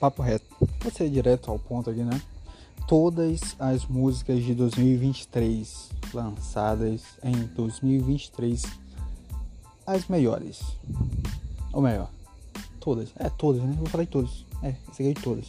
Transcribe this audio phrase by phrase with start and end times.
[0.00, 0.44] papo reto.
[0.82, 2.20] Vou ser direto ao ponto aqui, né?
[2.86, 8.62] Todas as músicas de 2023 lançadas em 2023,
[9.86, 10.60] as melhores.
[11.72, 12.10] Ou melhor,
[12.78, 13.08] todas.
[13.18, 13.74] É, todas, né?
[13.76, 14.44] vou falar de todas.
[14.62, 15.46] É, esse aqui é de todas.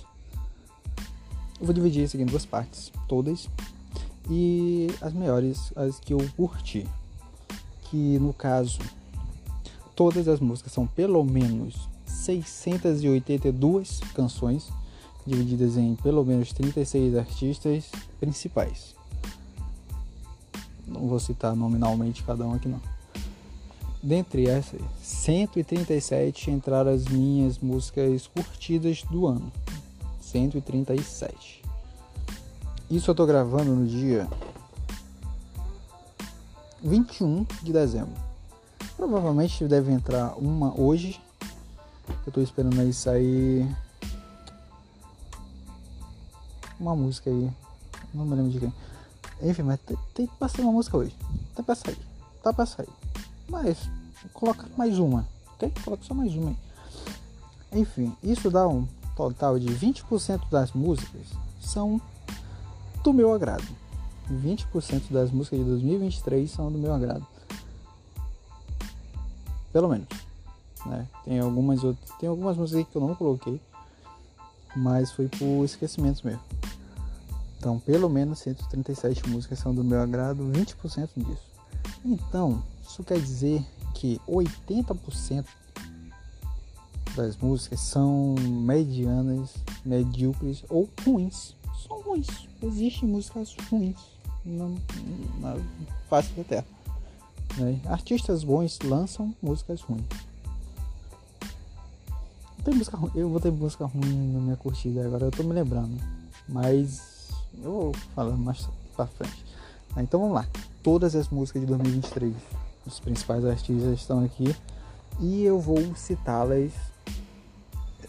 [1.60, 2.92] Eu vou dividir isso aqui em duas partes.
[3.08, 3.48] Todas.
[4.30, 6.88] E as melhores, as que eu curti.
[7.90, 8.80] Que no caso,
[9.96, 11.88] todas as músicas são pelo menos
[12.36, 14.68] 682 canções,
[15.26, 17.86] divididas em pelo menos 36 artistas
[18.20, 18.96] principais.
[20.86, 22.82] Não vou citar nominalmente cada um aqui não.
[24.02, 29.52] Dentre essas, 137 entraram as minhas músicas curtidas do ano.
[30.22, 31.62] 137.
[32.90, 34.28] Isso eu tô gravando no dia
[36.82, 38.14] 21 de dezembro.
[38.96, 41.20] Provavelmente deve entrar uma hoje
[42.26, 43.68] eu tô esperando aí sair.
[46.80, 47.52] Uma música aí.
[48.14, 48.74] Não me lembro de quem.
[49.42, 51.16] Enfim, mas tem, tem que passar uma música hoje.
[51.56, 51.98] Tá pra sair.
[52.44, 52.90] Tá pra sair.
[53.48, 53.90] Mas,
[54.34, 55.26] coloca mais uma.
[55.56, 55.72] Ok?
[55.84, 56.58] Coloca só mais uma aí.
[57.80, 61.24] Enfim, isso dá um total de 20% das músicas
[61.60, 62.00] são
[63.04, 63.68] do meu agrado.
[64.32, 67.26] 20% das músicas de 2023 são do meu agrado.
[69.74, 70.08] Pelo menos.
[70.86, 71.08] Né?
[71.26, 73.60] Tem algumas outras, tem algumas músicas que eu não coloquei,
[74.76, 76.42] mas foi por esquecimento mesmo.
[77.58, 81.48] Então, pelo menos 137 músicas são do meu agrado, 20% disso.
[82.06, 83.64] Então, isso quer dizer
[83.96, 85.46] que 80%
[87.16, 91.56] das músicas são medianas, medíocres ou ruins.
[91.88, 92.28] São ruins.
[92.62, 93.98] Existem músicas ruins
[94.46, 94.66] na,
[95.40, 95.60] na
[96.10, 96.66] face da Terra.
[97.58, 97.82] Né?
[97.86, 100.06] Artistas bons lançam músicas ruins
[102.68, 105.98] botei música ruim, eu botei música ruim na minha curtida agora, eu tô me lembrando.
[106.50, 107.30] Mas
[107.64, 109.46] eu vou falando mais pra frente.
[109.96, 110.46] Ah, então vamos lá.
[110.84, 112.34] Todas as músicas de 2023,
[112.86, 114.54] os principais artistas estão aqui
[115.20, 116.72] e eu vou citá-las
[118.04, 118.08] eh,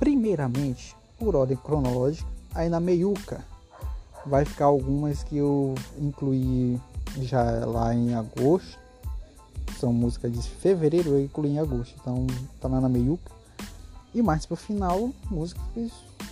[0.00, 2.28] primeiramente por ordem cronológica.
[2.54, 3.44] Aí na meiuca
[4.26, 6.80] vai ficar algumas que eu incluí
[7.20, 8.78] já lá em agosto.
[9.78, 11.94] São músicas de fevereiro, eu incluí em agosto.
[12.00, 12.26] Então
[12.60, 13.32] tá lá na meiuca.
[14.14, 15.90] E mais pro final, músicas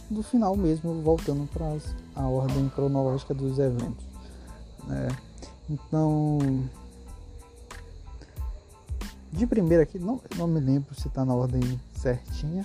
[0.08, 1.66] do final mesmo, voltando para
[2.14, 4.06] a ordem cronológica dos eventos.
[4.86, 5.08] Né?
[5.70, 6.38] então,
[9.32, 12.64] de primeira aqui, não, não me lembro se está na ordem certinha,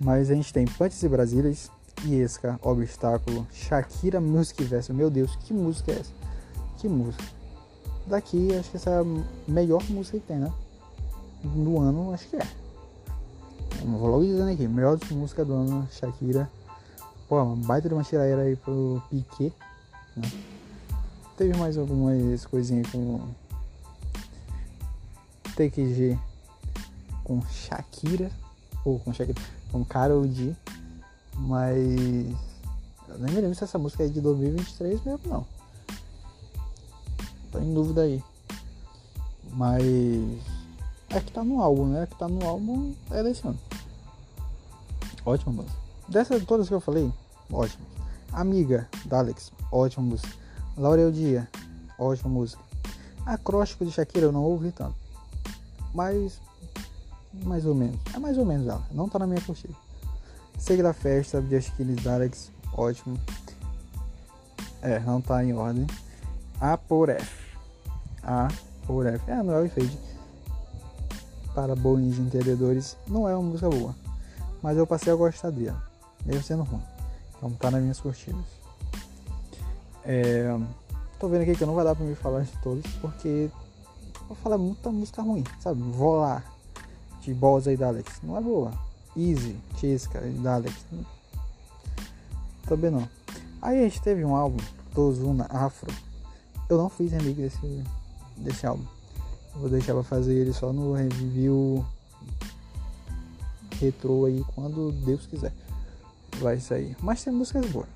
[0.00, 1.70] mas a gente tem Pantes e Brasílias,
[2.04, 4.92] Iesca, Obstáculo, Shakira Music Verso.
[4.92, 6.12] Meu Deus, que música é essa?
[6.78, 7.24] Que música.
[8.06, 9.04] Daqui, acho que essa é a
[9.50, 10.52] melhor música que tem, né?
[11.44, 12.65] No ano, acho que é
[14.24, 16.50] dizendo aqui, melhor música do ano, Shakira.
[17.28, 19.52] Pô, uma baita de uma tiradeira aí pro Piquet,
[20.16, 20.30] né?
[21.36, 23.28] Teve mais algumas coisinhas com
[25.56, 26.18] TQG
[27.24, 28.30] com Shakira,
[28.84, 29.40] ou com Shakira,
[29.72, 30.54] com Karol G.
[31.34, 31.76] mas
[33.08, 35.46] eu nem me lembro se essa música é de 2023 mesmo, não.
[37.50, 38.22] Tô em dúvida aí.
[39.52, 39.82] Mas
[41.10, 42.02] é que tá no álbum, né?
[42.02, 43.58] É que tá no álbum é desse ano.
[45.24, 45.76] Ótima música.
[46.08, 47.10] Dessas todas que eu falei,
[47.52, 47.84] ótimo.
[48.32, 50.32] Amiga, da Alex, ótima música.
[50.76, 51.48] Laurel Dia,
[51.98, 52.62] ótima música.
[53.24, 54.94] Acróstico de Shakira eu não ouvi tanto.
[55.94, 56.40] Mas.
[57.44, 57.98] Mais ou menos.
[58.14, 58.82] É mais ou menos ela.
[58.92, 59.74] Não tá na minha curtida.
[60.58, 63.18] Segue da festa, de Aquiles da Alex, ótimo.
[64.82, 65.86] É, não tá em ordem.
[66.60, 67.56] A por F.
[68.22, 68.48] A
[68.86, 69.30] por F.
[69.30, 69.96] É, é o efeito
[71.56, 73.96] para bons entendedores, não é uma música boa,
[74.62, 75.82] mas eu passei a gostar dela,
[76.26, 76.82] mesmo sendo ruim.
[77.34, 78.44] Então tá nas minhas curtidas.
[80.04, 80.54] É,
[81.18, 83.48] tô vendo aqui que não vai dar pra me falar de todos, porque
[84.28, 85.80] vou falar muita música ruim, sabe?
[85.80, 86.44] Volar
[87.22, 88.70] de Bosa e Daleks, não é boa.
[89.16, 90.84] Easy, chiska e Daleks,
[92.66, 93.08] também não.
[93.62, 94.58] Aí a gente teve um álbum,
[94.92, 95.90] Tozuna Afro.
[96.68, 97.84] Eu não fiz remix desse,
[98.36, 98.84] desse álbum
[99.60, 101.84] Vou deixar pra fazer ele só no review
[103.80, 105.52] retrô aí quando Deus quiser.
[106.38, 106.94] Vai sair.
[107.00, 107.88] Mas tem músicas boas.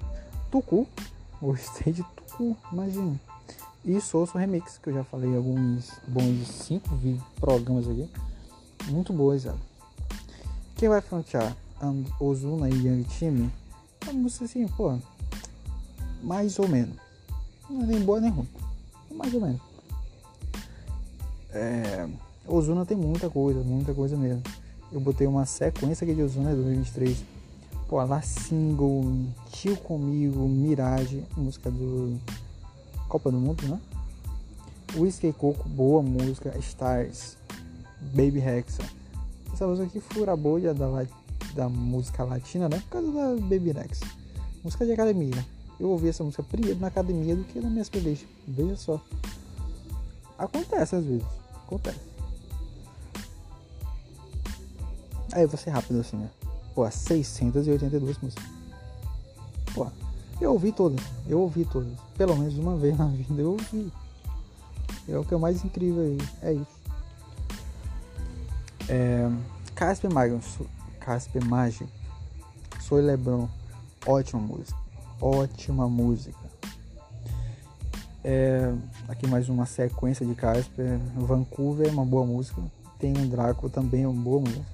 [0.51, 0.87] Tucu,
[1.41, 3.21] gostei de Tucu, imagina.
[3.85, 6.89] E Soso Remix, que eu já falei alguns bons 5
[7.39, 8.09] programas aqui.
[8.89, 9.59] Muito boas, ela
[10.77, 11.55] Quem vai frontear?
[12.19, 13.51] Ozuna e Young Time?
[14.07, 14.97] É uma música assim, pô.
[16.23, 16.97] Mais ou menos.
[17.69, 18.49] Não é nem boa nem ruim.
[19.11, 19.61] É mais ou menos.
[21.53, 22.09] É,
[22.47, 24.43] Ozuna tem muita coisa, muita coisa mesmo.
[24.93, 27.25] Eu botei uma sequência aqui de Ozuna é de 2023.
[27.89, 29.03] Pô, lá single,
[29.53, 32.21] Tio Comigo, Mirage, música do
[33.09, 33.81] Copa do Mundo, né?
[34.97, 37.37] Whiskey Coco, boa música, Stars,
[38.01, 38.83] Baby Rexa.
[39.53, 41.05] Essa música aqui fura a bolha da,
[41.55, 42.79] da música latina, né?
[42.79, 44.07] Por causa da Baby Rexa.
[44.65, 45.45] Música de academia.
[45.81, 48.25] Eu ouvi essa música primeiro na academia do que na minha playlist.
[48.47, 49.01] Veja só.
[50.39, 51.40] Acontece às vezes
[51.71, 52.01] acontece.
[55.33, 56.29] Aí eu vou ser rápido assim, né?
[56.75, 58.45] Pô, 682 músicas.
[59.73, 59.87] Pô,
[60.41, 61.01] eu ouvi todas.
[61.29, 61.89] Eu ouvi todas.
[62.17, 63.93] Pelo menos uma vez na vida eu ouvi.
[65.09, 66.19] É o que é mais incrível aí.
[66.43, 66.81] É isso.
[68.89, 69.31] É...
[69.75, 70.59] Casper Magnus.
[70.99, 71.89] Casper Magic.
[72.81, 73.49] Soy Lebron.
[74.07, 74.79] Ótima música.
[75.21, 76.50] Ótima música.
[78.23, 78.73] É,
[79.09, 80.99] aqui mais uma sequência de Casper.
[81.17, 82.63] Vancouver é uma boa música.
[82.99, 84.65] Tem um Drácula também é uma boa música.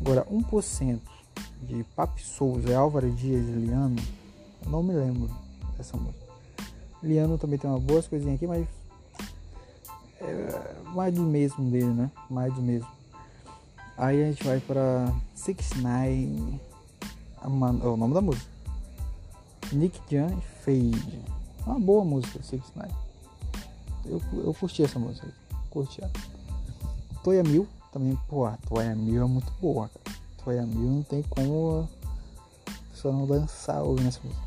[0.00, 0.98] Agora, 1%
[1.62, 3.96] de Papi Souza é Álvaro Dias e Liano.
[4.64, 5.30] Eu não me lembro
[5.76, 6.18] dessa música.
[7.02, 8.66] Liano também tem umas boas coisinhas aqui, mas.
[10.20, 12.10] É mais do mesmo dele, né?
[12.28, 12.88] Mais do mesmo.
[13.96, 16.60] Aí a gente vai para 69 Nine
[17.82, 18.50] é o nome da música.
[19.72, 21.39] Nick Jan Fade.
[21.66, 22.94] Uma boa música, Six Nine.
[24.06, 25.28] Eu, eu curti essa música.
[25.68, 26.10] Curti ela.
[27.22, 30.16] Toya Mil também, pô, a Toya Mil é muito boa, cara.
[30.42, 31.86] Toya Mil não tem como
[32.66, 34.42] a pessoa não dançar ouvindo essa música.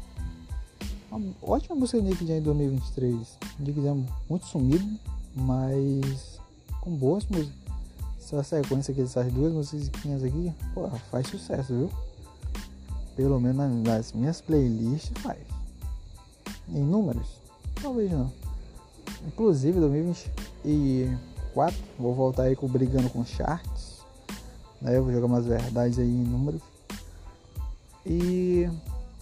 [1.11, 3.37] Uma ótima música do Nick Jam em 2023.
[3.59, 4.99] Nick Jam muito sumido,
[5.35, 6.39] mas
[6.81, 7.53] com boas músicas.
[8.19, 11.91] Essa sequência aqui dessas duas músicas aqui, pô, faz sucesso, viu?
[13.15, 15.52] Pelo menos nas minhas playlists faz
[16.67, 17.27] em números?
[17.81, 18.31] Talvez não.
[19.27, 23.99] Inclusive 2024 vou voltar aí com brigando com charts.
[24.81, 24.97] Né?
[24.97, 26.61] Eu vou jogar umas verdades aí em números.
[28.05, 28.69] E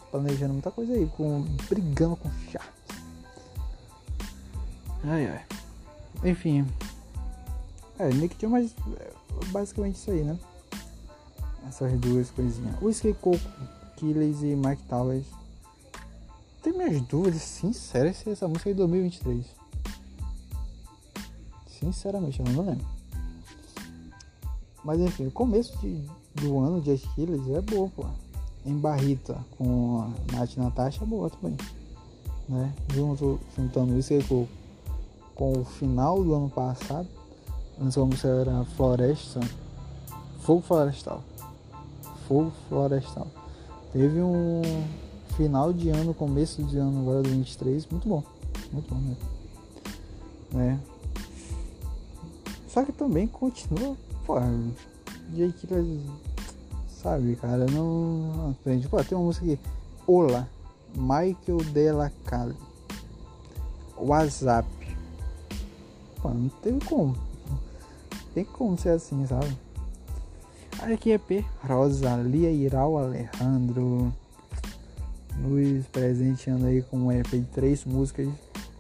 [0.10, 2.72] planejando muita coisa aí, com, brigando com charts.
[5.04, 5.46] Ai ai.
[6.30, 6.66] Enfim.
[7.98, 8.74] É, Nick que tinha mais.
[9.00, 9.12] É,
[9.52, 10.38] basicamente isso aí, né?
[11.68, 12.76] Essas duas coisinhas.
[12.82, 13.38] Whisky Coco,
[13.98, 15.26] Killers e Mike Towers
[16.62, 19.44] tenho minhas dúvidas sinceras se essa música é de 2023.
[21.68, 22.86] Sinceramente, eu não lembro.
[24.86, 26.06] Mas enfim, o começo de,
[26.36, 28.06] do ano de Aquiles é boa, pô.
[28.64, 31.58] Em Barrita com a Nath Natasha é boa também.
[32.48, 32.72] Né?
[32.94, 34.48] Junto, juntando isso aí com,
[35.34, 37.08] com o final do ano passado.
[37.80, 39.40] Antes a música era Floresta.
[40.42, 41.24] Fogo Florestal.
[42.28, 43.28] Fogo Florestal.
[43.92, 44.62] Teve um
[45.32, 48.24] final de ano, começo de ano agora 2023, muito bom.
[48.72, 49.16] Muito bom
[50.52, 50.80] Né?
[52.68, 54.40] Só que também continua, pô,
[55.36, 55.84] Jay Killer,
[57.02, 58.88] sabe, cara, não aprende.
[58.88, 59.60] Pô, tem uma música aqui,
[60.08, 60.48] Olá,
[60.96, 62.56] Michael Della Cali.
[63.98, 64.68] WhatsApp.
[66.22, 67.16] Pô, não teve como.
[68.34, 69.58] tem como ser assim, sabe?
[70.80, 71.46] Aqui é P.
[71.62, 74.12] Rosalia Iral Alejandro
[75.42, 78.30] nos presenteando aí com um EP de três músicas,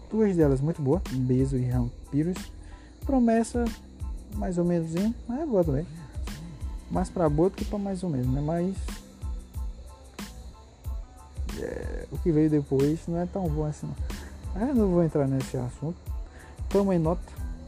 [0.09, 2.37] duas delas muito boas, Beijo e Rampiros.
[3.06, 3.65] Promessa,
[4.35, 4.91] mais ou menos,
[5.27, 5.85] mas é boa também.
[6.89, 8.41] Mais pra boa do que pra mais ou menos, né?
[8.41, 8.75] Mas.
[11.59, 13.87] É, o que veio depois não é tão bom assim.
[14.53, 14.68] Não.
[14.68, 15.95] Eu não vou entrar nesse assunto.
[16.69, 17.21] Toma em nota,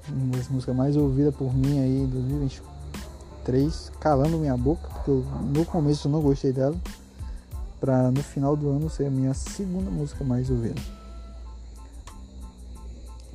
[0.09, 5.17] uma das músicas mais ouvidas por mim aí em 2023, calando minha boca, porque eu,
[5.41, 6.75] no começo eu não gostei dela
[7.83, 10.81] para no final do ano ser a minha segunda música mais ouvida.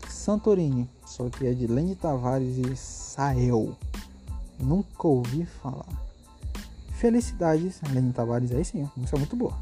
[0.09, 3.77] Santorini, só que é de Lenny Tavares e Sael.
[4.59, 5.85] Nunca ouvi falar.
[6.93, 9.53] Felicidades, Lenny Tavares, aí sim, música muito boa.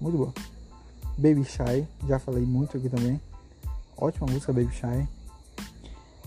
[0.00, 0.32] Muito boa.
[1.18, 3.20] Baby Shy, já falei muito aqui também.
[3.96, 5.08] Ótima música, Baby Shy.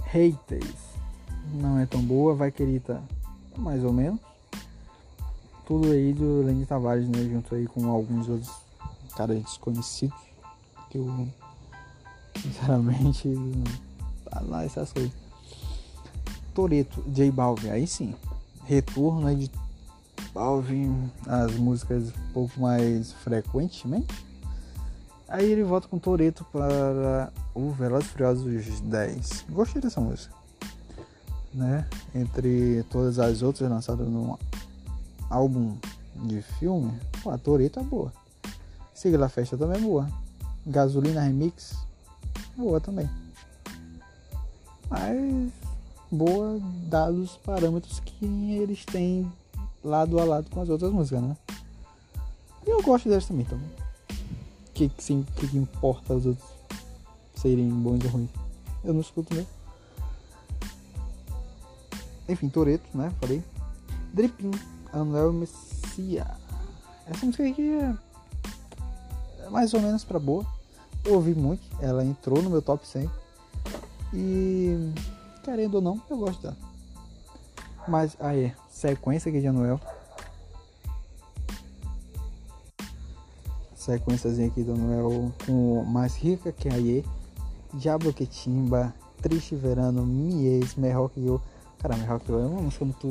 [0.05, 0.77] Haters,
[1.53, 3.01] não é tão boa, vai querida,
[3.55, 4.19] mais ou menos
[5.71, 7.19] tudo aí do Lenny Tavares, né?
[7.31, 8.51] Junto aí com alguns outros
[9.15, 10.17] caras desconhecidos.
[10.89, 11.29] Que eu,
[12.41, 13.29] sinceramente,
[14.49, 15.13] lá essas coisas.
[16.53, 18.13] Toreto, J Balvin, aí sim.
[18.65, 19.51] Retorno aí de
[20.33, 24.13] Balvin, as músicas um pouco mais frequentemente.
[25.29, 29.45] Aí ele volta com Toreto para o Velozes e Furiosos 10.
[29.49, 30.35] Gostei dessa música,
[31.53, 31.87] né?
[32.13, 34.37] Entre todas as outras lançadas no
[35.31, 35.77] álbum
[36.15, 36.91] de filme,
[37.23, 38.13] pô, a Toreto tá é boa.
[38.93, 40.07] Siga Festa também é boa.
[40.67, 41.75] Gasolina Remix,
[42.37, 43.09] é boa também.
[44.89, 45.51] Mas
[46.11, 48.25] boa dados os parâmetros que
[48.59, 49.31] eles têm
[49.83, 51.37] lado a lado com as outras músicas, né?
[52.67, 53.57] E eu gosto delas também, então.
[54.69, 56.47] O que, que, que importa os outros
[57.35, 58.29] serem bons ou ruins?
[58.83, 59.49] Eu não escuto mesmo.
[62.29, 63.11] Enfim, Toreto, né?
[63.19, 63.43] Falei.
[64.13, 64.51] Dripin.
[64.93, 66.27] Anuel Messia.
[67.07, 67.95] Essa música aqui é
[69.49, 70.45] mais ou menos pra boa.
[71.03, 73.09] Eu ouvi muito, ela entrou no meu top 100.
[74.13, 74.91] E
[75.43, 76.57] querendo ou não, eu gosto dela.
[77.87, 79.79] Mas aí, sequência aqui de Anuel.
[83.75, 87.03] Sequenciazinha aqui do Anuel com Mais Rica Que Aie,
[87.73, 88.93] Diablo Que Timba,
[89.23, 91.41] Triste Verano, Mies, Merrock Yo.
[91.79, 93.07] Cara, Merrock Yo é uma música muito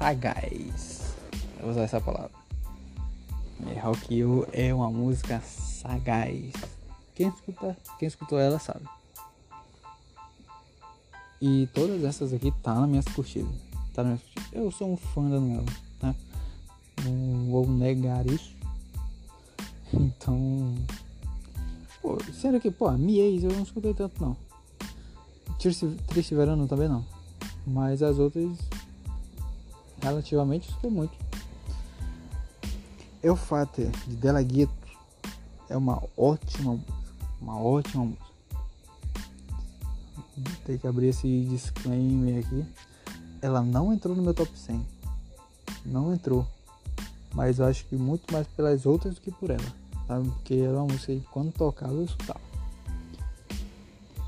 [0.00, 1.14] sagaz.
[1.58, 2.30] Eu vou usar essa palavra.
[3.66, 6.52] É, you é uma música sagaz.
[7.14, 8.86] Quem, escuta, quem escutou ela sabe.
[11.40, 13.50] E todas essas aqui tá nas minhas curtidas.
[13.92, 14.20] Tá na minha.
[14.52, 15.64] Eu sou um fã da Nela,
[16.02, 16.14] né?
[17.04, 18.56] Não vou negar isso.
[19.92, 20.72] Então.
[22.00, 24.36] Pô, sério que, pô, a eu não escutei tanto não.
[25.58, 27.04] Triste Verano também não.
[27.66, 28.52] Mas as outras
[30.00, 31.12] relativamente estudou muito.
[33.22, 34.72] Eu é Fater é, de Della Ghetto
[35.68, 36.80] é uma ótima,
[37.40, 38.28] uma ótima música.
[40.64, 42.64] Tem que abrir esse disclaimer aqui.
[43.42, 44.84] Ela não entrou no meu top 100.
[45.84, 46.46] Não entrou.
[47.34, 49.74] Mas eu acho que muito mais pelas outras do que por ela.
[50.06, 50.28] Sabe?
[50.30, 52.40] Porque ela é uma música que quando tocava eu escutava.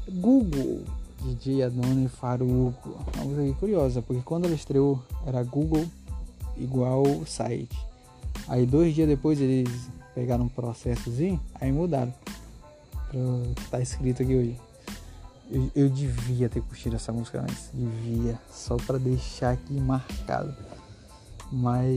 [0.09, 0.85] Google
[1.25, 2.97] DJ Adoni Faruco.
[3.15, 5.87] Uma música aqui curiosa, porque quando ela estreou era Google
[6.57, 7.79] igual site.
[8.49, 9.71] Aí dois dias depois eles
[10.15, 12.13] pegaram um processozinho, aí mudaram.
[13.11, 13.21] Pra
[13.71, 14.61] tá escrito aqui hoje.
[15.51, 20.55] Eu, eu devia ter curtido essa música antes, devia, só para deixar aqui marcado.
[21.53, 21.95] Mas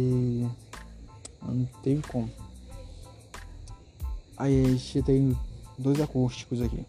[1.41, 2.29] não teve como.
[4.38, 5.36] Aí a gente tem
[5.79, 6.86] dois acústicos aqui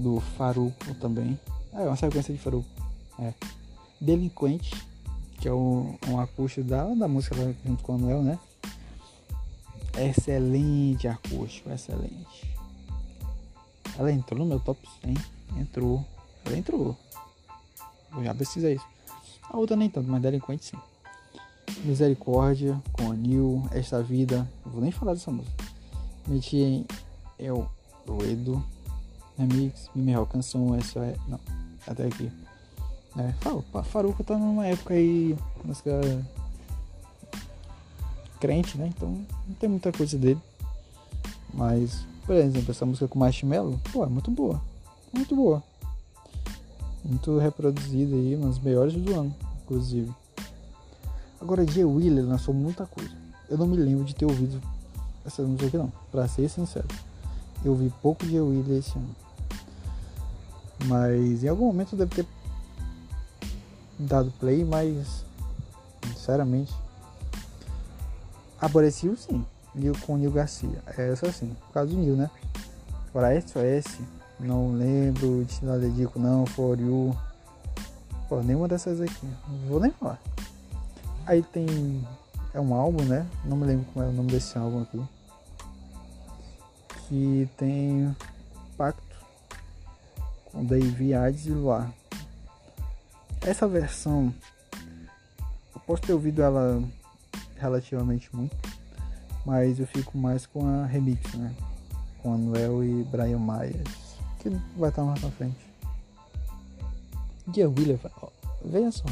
[0.00, 1.38] do Faruco também.
[1.72, 2.68] Ah, é uma sequência de Faruco.
[3.18, 3.34] É.
[4.00, 4.74] Delinquente,
[5.38, 8.38] que é um, um acústico da, da música junto com o Noel, né?
[9.96, 12.50] Excelente acústico, excelente.
[13.98, 15.14] Ela entrou no meu top 100.
[15.60, 16.04] Entrou.
[16.44, 16.96] Ela entrou.
[18.16, 18.86] Eu já pesquisei isso.
[19.44, 20.78] A outra nem tanto, mas delinquente sim.
[21.84, 24.48] Misericórdia, com Anil, Esta Vida.
[24.64, 25.64] Não vou nem falar dessa música.
[26.26, 26.86] Meti em
[27.38, 27.68] Eu
[28.06, 28.62] Doido
[29.40, 31.16] remix, melhor canção, essa é, é.
[31.26, 31.40] Não,
[31.86, 32.30] até aqui.
[33.16, 33.34] É,
[33.84, 35.36] Faruca tá numa época aí.
[35.64, 35.90] Música.
[38.38, 38.92] crente, né?
[38.94, 40.40] Então não tem muita coisa dele.
[41.52, 44.60] Mas, por exemplo, essa música com Marshmello, pô, é muito boa.
[45.12, 45.62] Muito boa.
[47.04, 50.12] Muito reproduzida aí, uma das melhores do ano, inclusive.
[51.40, 51.84] Agora, G.
[51.84, 53.10] Wheeler lançou muita coisa.
[53.48, 54.60] Eu não me lembro de ter ouvido
[55.24, 56.86] essa música aqui, não, pra ser sincero.
[57.64, 58.40] Eu vi pouco G.
[58.40, 59.08] Wheeler esse ano.
[60.86, 62.26] Mas em algum momento deve ter
[63.98, 65.24] dado play, mas
[66.10, 66.72] sinceramente
[68.60, 69.44] apareceu sim.
[69.74, 70.82] Nil com Nil Garcia.
[70.96, 72.28] É, só assim, por causa do Nil, né?
[73.12, 74.02] Fora SOS, esse,
[74.40, 77.16] não lembro, de nada dedico não, for you.
[78.28, 79.26] Pô, nenhuma dessas aqui.
[79.48, 80.20] Não vou nem falar.
[81.26, 82.06] Aí tem.
[82.52, 83.26] É um álbum, né?
[83.44, 85.00] Não me lembro como é o nome desse álbum aqui.
[87.08, 88.16] Que tem.
[88.76, 89.09] Pacto
[90.52, 91.92] com Davi Ades e Luar.
[93.40, 94.34] Essa versão,
[95.74, 96.82] eu posso ter ouvido ela
[97.56, 98.56] relativamente muito,
[99.46, 101.54] mas eu fico mais com a remix, né?
[102.22, 105.56] Com Anuel e Brian Myers, que vai estar mais pra frente.
[107.48, 107.98] Dia Willer,
[108.64, 109.04] veja só.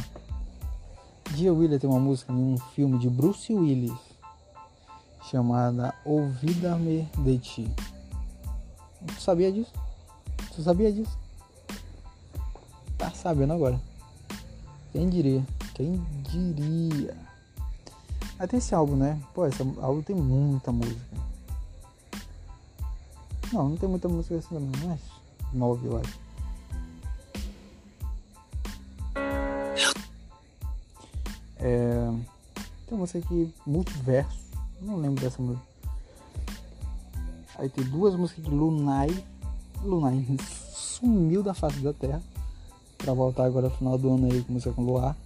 [1.35, 3.97] Dia Willer tem uma música em um filme de Bruce Willis
[5.31, 7.71] chamada Ouvida-me de Ti.
[9.07, 9.73] Tu sabia disso?
[10.55, 11.17] Tu sabia disso?
[13.19, 13.81] sabendo agora.
[14.93, 15.45] Quem diria?
[15.75, 17.17] Quem diria?
[18.39, 19.21] Aí tem esse álbum, né?
[19.35, 21.01] Pô, esse álbum tem muita música.
[23.53, 25.01] Não, não tem muita música assim também, mas
[25.53, 26.19] nove, eu acho.
[31.61, 31.97] É,
[32.87, 34.39] tem uma música aqui, Multiverso.
[34.81, 35.67] Não lembro dessa música.
[37.59, 39.25] Aí tem duas músicas de Lunai.
[39.83, 40.25] Lunai
[40.73, 42.23] sumiu da face da terra
[43.09, 45.17] pra voltar agora no final do ano aí com música com Luar.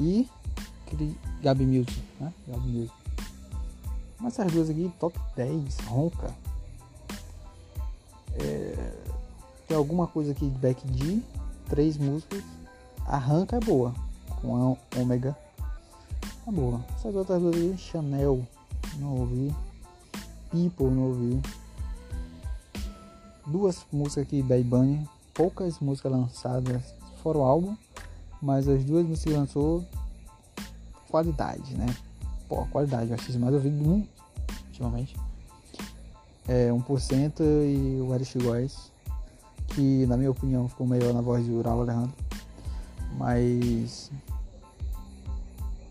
[0.00, 0.28] E
[0.84, 2.32] aquele Gabi Music, né?
[2.48, 2.94] Gabi Music.
[4.18, 6.32] Mas essas duas aqui, top 10, ronca.
[8.34, 8.92] É,
[9.68, 11.20] tem alguma coisa aqui de back D,
[11.68, 12.42] três músicas.
[13.06, 13.94] Arranca é boa.
[14.42, 15.36] Com ômega.
[15.60, 16.84] É tá boa.
[16.96, 18.42] Essas outras duas aqui, Chanel,
[18.96, 19.54] não ouvi.
[20.50, 21.40] People, não ouvi
[23.46, 27.76] duas músicas aqui da Ibane poucas músicas lançadas fora o álbum,
[28.40, 29.84] mas as duas músicas que lançou,
[31.10, 31.86] qualidade, né?
[32.48, 34.08] Pô, qualidade, eu acho que mais ouvido do mundo,
[34.68, 35.16] ultimamente.
[36.46, 38.92] É 1% e o Erich Góes,
[39.68, 42.12] que na minha opinião ficou melhor na voz de Ural Alejandro,
[43.18, 44.10] mas.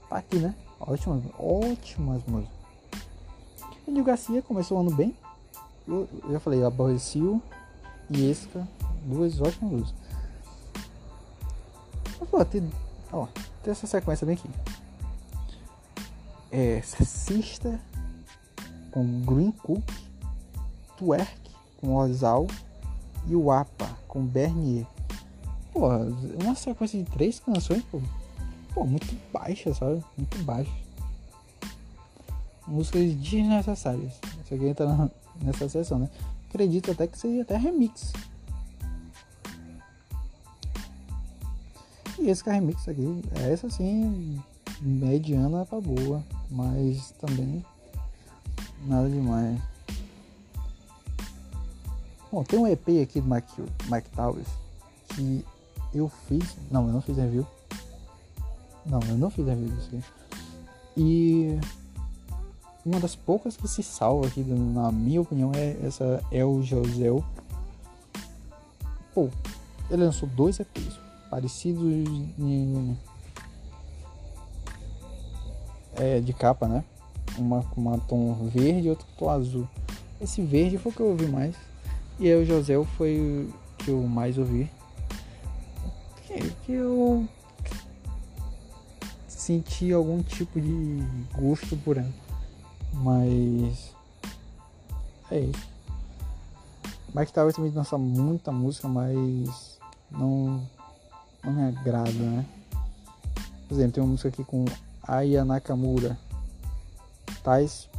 [0.09, 0.55] Tá aqui, né?
[0.79, 2.53] Ótimas, ótimas músicas.
[3.87, 5.15] o Garcia começou o ano bem.
[5.87, 7.41] Eu, já falei, aborreciu,
[8.13, 8.65] Iesca,
[9.03, 9.93] duas ótimas luzes.
[12.19, 12.69] Mas, pô, tem,
[13.11, 13.27] ó,
[13.63, 14.49] tem essa sequência bem aqui.
[16.51, 17.79] É, Sister
[18.91, 19.83] com Green Cook,
[20.97, 21.33] Twerk
[21.77, 22.47] com Ozal
[23.27, 24.85] e o APA com Bernier.
[25.73, 25.89] Pô,
[26.43, 27.99] uma sequência de três canções, pô.
[28.73, 30.03] Pô, muito baixa, sabe?
[30.15, 30.71] Muito baixa.
[32.67, 34.13] Músicas desnecessárias.
[34.43, 36.09] Isso aqui entra nessa sessão, né?
[36.47, 38.13] Acredito até que seja até remix.
[42.23, 44.41] que esse Carmix aqui, é, essa sim,
[44.81, 47.63] mediana pra boa, mas também
[48.85, 49.59] nada demais.
[52.31, 53.61] Bom, tem um EP aqui do Mike,
[53.91, 54.47] Mike Towers
[55.09, 55.43] que
[55.93, 56.55] eu fiz.
[56.71, 57.45] Não, eu não fiz review.
[58.85, 60.03] Não, eu não fiz review disso aqui.
[60.95, 61.59] E
[62.85, 67.23] uma das poucas que se salva aqui, na minha opinião, é essa El Josel.
[69.13, 69.27] Pô,
[69.91, 71.02] ele lançou dois EPs
[71.33, 71.81] parecidos
[72.37, 72.95] de,
[75.95, 76.83] é, de capa, né?
[77.39, 79.67] Uma com uma tom verde e outra com tom azul.
[80.21, 81.55] Esse verde foi o que eu ouvi mais.
[82.19, 84.69] E aí o José foi o que eu mais ouvi.
[86.27, 87.27] Que, que eu
[89.27, 90.99] senti algum tipo de
[91.33, 92.13] gosto por ela.
[92.93, 93.95] Mas
[95.31, 95.67] é isso.
[97.15, 99.79] Mike Towers também lança muita música, mas
[100.11, 100.61] não
[101.43, 102.45] não me agrada, né?
[103.67, 104.63] Por exemplo, tem uma música aqui com
[105.05, 106.17] Aya Nakamura,
[107.43, 107.89] Tais,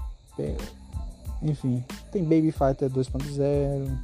[1.42, 3.94] enfim, tem Baby Fighter 2.0,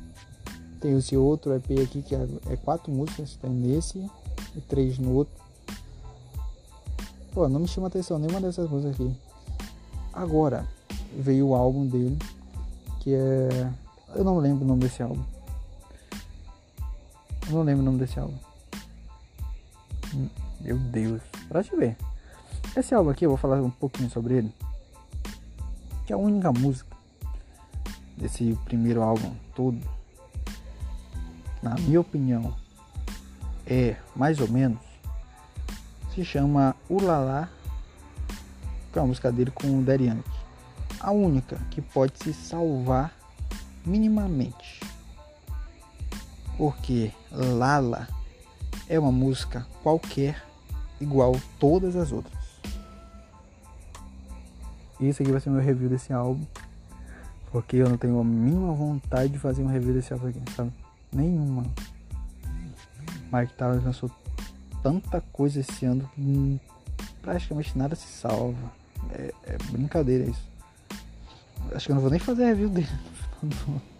[0.80, 3.98] tem esse outro EP aqui que é, é quatro músicas, tem nesse
[4.54, 5.32] e três no outro.
[7.32, 9.14] Pô, não me chama atenção nenhuma dessas músicas aqui.
[10.12, 10.66] Agora
[11.16, 12.18] veio o álbum dele,
[13.00, 13.70] que é.
[14.14, 15.22] Eu não lembro o nome desse álbum.
[17.46, 18.34] Eu não lembro o nome desse álbum.
[20.60, 21.96] Meu Deus, pra te ver.
[22.76, 24.54] Esse álbum aqui eu vou falar um pouquinho sobre ele.
[26.06, 26.96] Que é a única música
[28.16, 29.80] desse primeiro álbum todo,
[31.62, 32.52] na minha opinião,
[33.66, 34.80] é mais ou menos.
[36.14, 37.48] Se chama Ulala,
[38.92, 40.12] que é uma música dele com o Daddy
[40.98, 43.14] A única que pode se salvar
[43.86, 44.80] minimamente.
[46.58, 48.06] Porque Lala
[48.90, 50.44] é uma música qualquer,
[51.00, 52.36] igual todas as outras.
[54.98, 56.44] E aqui vai ser meu review desse álbum.
[57.52, 60.72] Porque eu não tenho a mínima vontade de fazer um review desse álbum aqui, sabe?
[61.12, 61.64] Nenhuma.
[63.32, 64.10] Mike Towers lançou
[64.82, 66.60] tanta coisa esse ano que
[67.22, 68.72] praticamente nada se salva.
[69.12, 70.48] É, é, brincadeira isso.
[71.74, 72.88] Acho que eu não vou nem fazer review dele.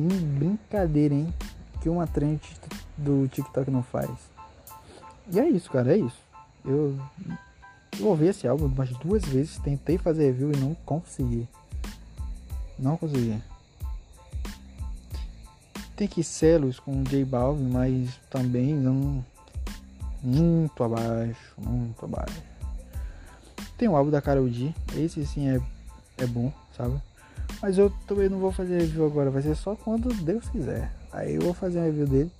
[0.00, 0.06] Hum,
[0.38, 1.34] brincadeira, hein?
[1.80, 2.40] Que uma trend
[2.98, 4.10] do TikTok não faz.
[5.30, 6.18] E é isso, cara, é isso.
[6.64, 6.98] Eu,
[7.98, 11.46] eu ouvi esse álbum umas duas vezes, tentei fazer review e não consegui.
[12.78, 13.40] Não consegui.
[15.96, 19.24] Tem que selos com o J Balvin, mas também não.
[20.22, 22.42] Muito abaixo, muito abaixo.
[23.76, 25.60] Tem um álbum da Karol G, esse sim é,
[26.16, 27.00] é bom, sabe?
[27.62, 30.92] Mas eu também não vou fazer review agora, vai ser só quando Deus quiser.
[31.12, 32.32] Aí eu vou fazer um review dele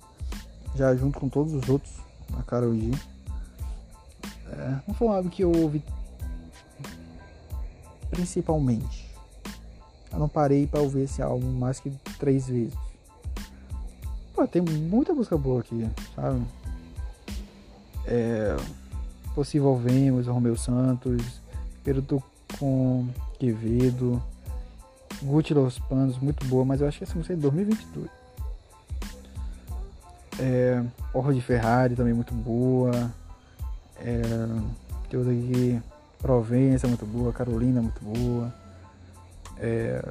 [0.79, 1.91] já junto com todos os outros,
[2.37, 2.91] a Karol G.
[4.51, 5.83] É, não foi um álbum que eu ouvi
[8.09, 9.07] principalmente.
[10.11, 12.73] Eu não parei para ouvir esse álbum mais que três vezes.
[14.33, 16.41] Pô, tem muita música boa aqui, sabe?
[18.05, 18.55] É,
[19.35, 21.41] Possível Vemos, Romeu Santos,
[21.83, 22.23] Peruto
[22.57, 24.23] com Quevedo,
[25.21, 28.18] Gucci Los Panos, muito boa, mas eu acho que essa música é de 2022.
[30.41, 30.81] É,
[31.13, 33.11] Orro de Ferrari também muito boa.
[33.97, 34.21] É,
[35.09, 35.81] temos aqui
[36.19, 38.53] Provença muito boa, Carolina muito boa.
[39.57, 40.01] É,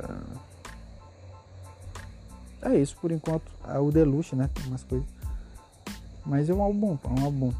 [2.63, 3.51] é isso por enquanto.
[3.67, 4.51] É o Deluxe, né?
[4.53, 5.07] Tem umas coisas.
[6.27, 7.53] Mas é um álbum, é um álbum.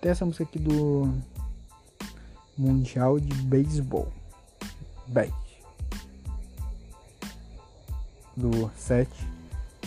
[0.00, 1.12] Tem essa música aqui do
[2.56, 4.10] Mundial de Beisebol.
[5.06, 5.30] bat
[8.36, 9.29] Do 7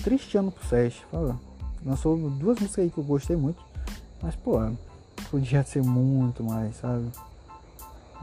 [0.03, 1.39] Cristiano Pussetti, fala.
[1.85, 3.63] Lançou duas músicas aí que eu gostei muito,
[4.21, 4.57] mas pô,
[5.31, 7.05] podia ser muito mais, sabe?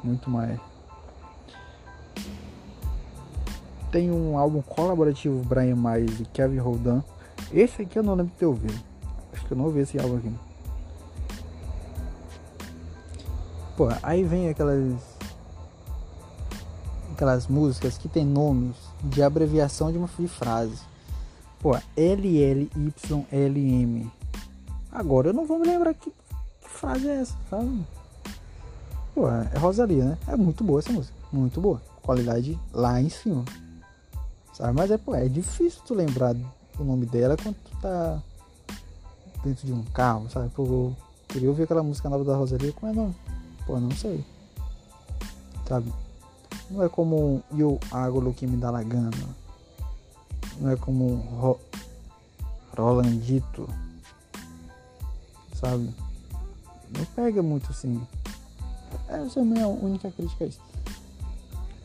[0.04, 0.60] Muito mais.
[3.90, 7.02] Tem um álbum colaborativo Brian Miles e Kevin Roldan.
[7.50, 8.78] Esse aqui eu não lembro de ter ouvido.
[9.32, 10.34] Acho que eu não ouvi esse álbum aqui.
[13.78, 15.00] Pô, aí vem aquelas
[17.14, 20.89] aquelas músicas que tem nomes de abreviação de uma frase.
[21.62, 24.10] Pô, y L-L-Y-L-M.
[24.90, 26.14] Agora eu não vou me lembrar que, que
[26.68, 27.84] frase é essa, sabe?
[29.14, 30.16] Pô, é Rosalia, né?
[30.26, 31.14] É muito boa essa música.
[31.30, 31.82] Muito boa.
[32.00, 33.44] Qualidade lá em cima.
[34.54, 34.72] Sabe?
[34.72, 36.34] Mas é, pô, é difícil tu lembrar
[36.78, 38.22] o nome dela quando tu tá
[39.44, 40.48] dentro de um carro, sabe?
[40.48, 40.96] Pô, eu
[41.28, 43.14] queria ouvir aquela música nova da Rosalia, como é nome?
[43.66, 44.24] Pô, não sei.
[45.68, 45.92] Sabe?
[46.70, 49.10] Não é como You Are Looking Me Da Lagana
[50.60, 51.58] não é como Ro
[52.76, 53.68] Rolandito,
[55.54, 55.90] sabe?
[56.90, 58.00] Não pega muito assim.
[59.08, 60.60] É, essa é a minha única crítica a isso.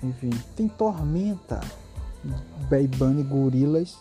[0.04, 1.62] Enfim, tem Tormenta,
[2.70, 3.96] Baybane Gorilas,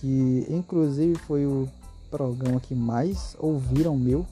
[0.00, 1.68] que inclusive foi o
[2.10, 4.26] programa que mais ouviram meu.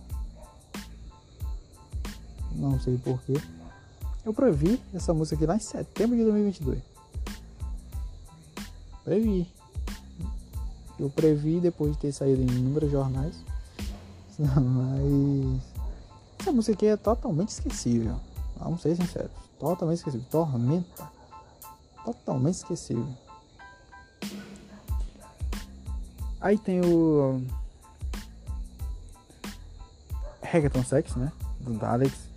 [2.53, 3.35] Não sei porquê.
[4.25, 6.94] Eu previ essa música aqui lá em setembro de 2022
[9.05, 9.47] previ.
[10.99, 13.35] Eu previ depois de ter saído em inúmeros jornais.
[14.39, 15.63] Mas
[16.41, 18.17] essa música aqui é totalmente esquecível.
[18.57, 19.31] Vamos ser sinceros.
[19.59, 20.27] Totalmente esquecível.
[20.31, 21.09] Tormenta.
[22.05, 23.07] Totalmente esquecível.
[26.41, 27.43] Aí tem o.
[30.43, 31.33] Reggaeton Sex, né?
[31.61, 32.29] Do Alex.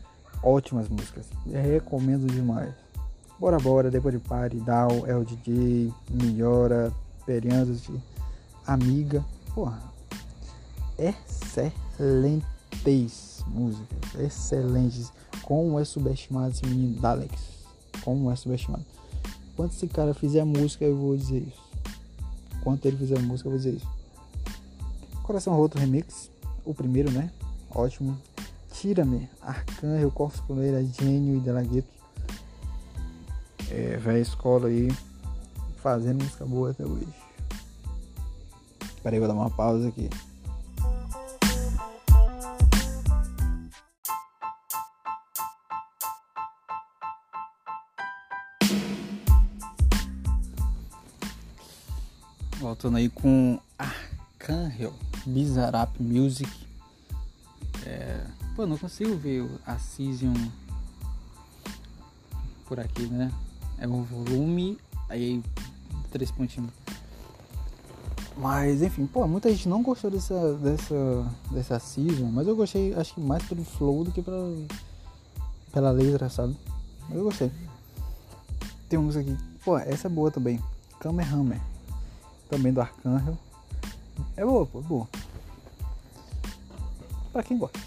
[0.41, 1.25] Ótimas músicas.
[1.45, 2.73] Recomendo demais.
[3.39, 6.91] Bora Bora, Depois de Party, Down, El DJ, Melhora,
[7.25, 7.83] Perianzas,
[8.65, 9.23] Amiga.
[9.53, 9.79] Porra,
[10.97, 11.75] excelentes
[13.47, 15.11] músicas, excelentes.
[15.43, 17.31] Como é subestimado esse menino da Alex.
[18.03, 18.83] Como é subestimado.
[19.55, 21.61] Quando esse cara fizer música, eu vou dizer isso.
[22.63, 23.87] Quando ele fizer música, eu vou dizer isso.
[25.23, 26.29] Coração Roto Remix,
[26.65, 27.31] o primeiro, né?
[27.69, 28.17] Ótimo.
[28.73, 31.95] Tira-me, Arcanjo, Corpus Poleira, Gênio e Delagueto.
[33.69, 34.89] É, velha escola aí,
[35.83, 37.07] fazendo música boa até hoje.
[39.03, 40.09] Peraí, vou dar uma pausa aqui.
[52.61, 54.93] Voltando aí com Arcanhel
[55.25, 56.49] Bizarrap Music.
[57.85, 58.25] É,
[58.55, 60.33] pô, não consigo ver a Season
[62.65, 63.29] por aqui, né?
[63.79, 65.43] É um volume, aí
[66.11, 66.71] três pontinhos.
[68.35, 73.13] Mas enfim, pô, muita gente não gostou dessa, dessa, dessa season, mas eu gostei acho
[73.13, 74.53] que mais pelo flow do que pela,
[75.71, 76.55] pela letra, sabe?
[77.07, 77.51] Mas eu gostei.
[78.89, 80.59] Tem uma música aqui, pô, essa é boa também.
[81.05, 81.61] Hammer
[82.49, 83.37] também do Arcanjo.
[84.35, 85.07] É boa, pô, é boa.
[87.31, 87.79] Pra quem gosta.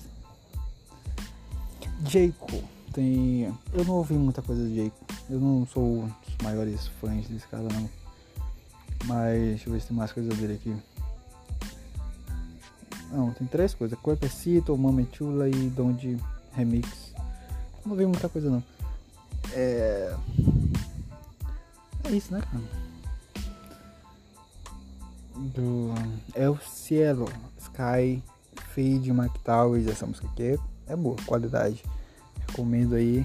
[2.07, 2.47] Jayco,
[2.95, 3.43] tem.
[3.75, 5.00] Eu não ouvi muita coisa do Jayco.
[5.31, 6.13] Eu não sou um dos
[6.43, 7.89] maiores fãs desse cara não.
[9.07, 10.77] Mas deixa eu ver se tem mais coisa dele aqui.
[13.13, 13.97] Não, tem três coisas.
[14.01, 16.17] Cuerpecito, Mame Chula e Donde
[16.53, 17.15] Remix.
[17.87, 18.63] Não vi muita coisa não.
[19.53, 20.17] É...
[22.05, 22.65] É isso, né, cara?
[25.37, 25.93] Do
[26.35, 28.21] El Cielo, Sky,
[28.75, 31.83] Fade, Mike Towers, essa música aqui é boa, qualidade.
[32.49, 33.25] Recomendo aí,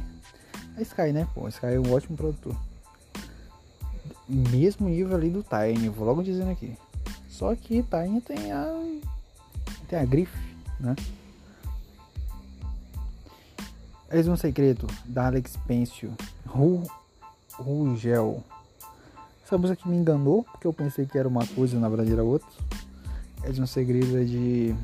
[0.78, 1.26] a Sky, né?
[1.34, 2.54] Pô, a Sky é um ótimo produtor.
[4.28, 6.76] Mesmo nível ali do Tiny, vou logo dizendo aqui.
[7.30, 8.74] Só que Tiny tem a.
[9.88, 10.38] tem a grife,
[10.80, 10.94] né?
[14.12, 16.12] Eles um segredo da Alex Pencil,
[16.46, 16.84] Ru,
[17.54, 18.44] Rugel.
[19.46, 22.24] Essa música que me enganou, porque eu pensei que era uma coisa, na verdade era
[22.24, 22.48] outra.
[23.50, 24.76] de um Segredo é de.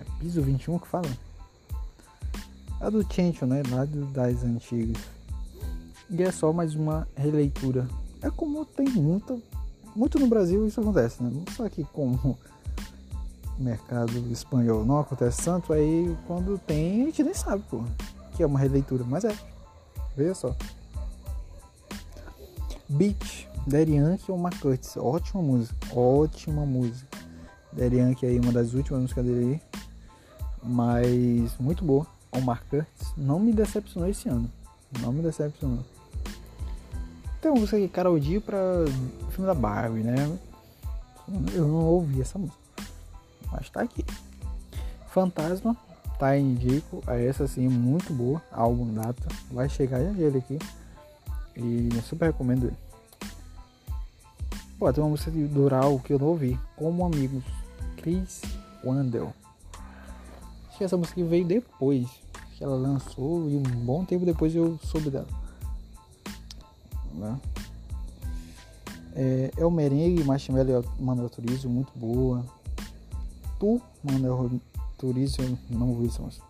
[0.00, 1.08] É Piso 21 que fala?
[2.80, 3.62] a do Chancho, né?
[3.70, 5.00] Lá das antigas.
[6.10, 7.88] E é só mais uma releitura.
[8.22, 9.36] É como tem muita.
[9.94, 11.30] Muito no Brasil isso acontece, né?
[11.56, 12.38] Só que como
[13.58, 17.82] mercado espanhol não acontece tanto, aí quando tem a gente nem sabe, pô.
[18.36, 19.34] Que é uma releitura, mas é.
[20.14, 20.54] Veja só.
[22.90, 24.96] Beat, Derianke ou McCurtis.
[24.98, 25.78] Ótima música.
[25.98, 27.08] Ótima música.
[27.72, 29.62] Derianke aí, uma das últimas músicas dele aí.
[30.62, 34.50] Mas muito boa o Mark Curtis não me decepcionou esse ano.
[35.00, 35.78] Não me decepcionou.
[35.84, 38.58] Tem então, uma música aqui, Carol Dio, pra
[39.30, 40.38] filme da Barbie, né?
[41.54, 42.58] Eu não ouvi essa música.
[43.50, 44.04] Mas tá aqui.
[45.08, 45.76] Fantasma,
[46.18, 47.02] tá indico.
[47.06, 48.40] É essa assim, muito boa.
[48.52, 49.28] Álbum data.
[49.50, 50.58] Vai chegar já ele aqui.
[51.56, 52.76] E super recomendo ele.
[54.78, 56.58] Pô, tem uma música de Dural que eu não ouvi.
[56.76, 57.44] Como Amigos.
[57.96, 58.42] Chris
[58.84, 59.32] Wandel.
[60.68, 62.08] Acho que essa música veio depois
[62.56, 65.26] que ela lançou e um bom tempo depois eu soube dela.
[67.12, 67.40] Né?
[69.14, 72.44] É, é o Merengue, Marshmallow e Manuel Turismo, muito boa.
[73.60, 74.50] Tu, Manuel
[74.98, 76.40] Turismo, não ouvi isso, mas...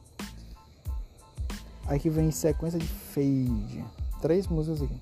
[1.88, 3.84] Aqui vem sequência de fade.
[4.20, 4.96] Três músicas aqui.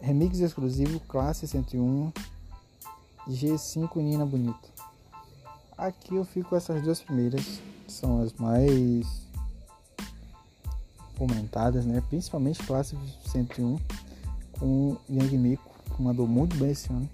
[0.00, 2.10] Remix exclusivo, classe 101,
[3.28, 4.68] G5 Nina Bonita.
[5.76, 9.29] Aqui eu fico com essas duas primeiras, que são as mais
[11.20, 12.02] comentadas, né?
[12.08, 13.78] principalmente classe 101,
[14.58, 17.06] com Yang Miko, que mandou muito bem esse ano.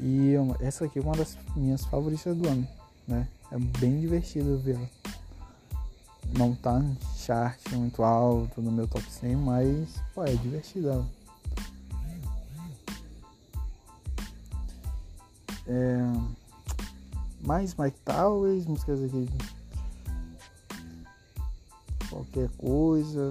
[0.00, 2.66] E essa aqui é uma das minhas favoritas do ano.
[3.06, 3.28] Né?
[3.52, 4.90] É bem divertido ver ela.
[6.36, 11.08] Não tá no chart muito alto no meu top 100, mas pô, é divertida ela.
[15.68, 16.02] É...
[17.40, 19.28] Mais Mike Towers, músicas aqui
[22.12, 23.28] qualquer coisa.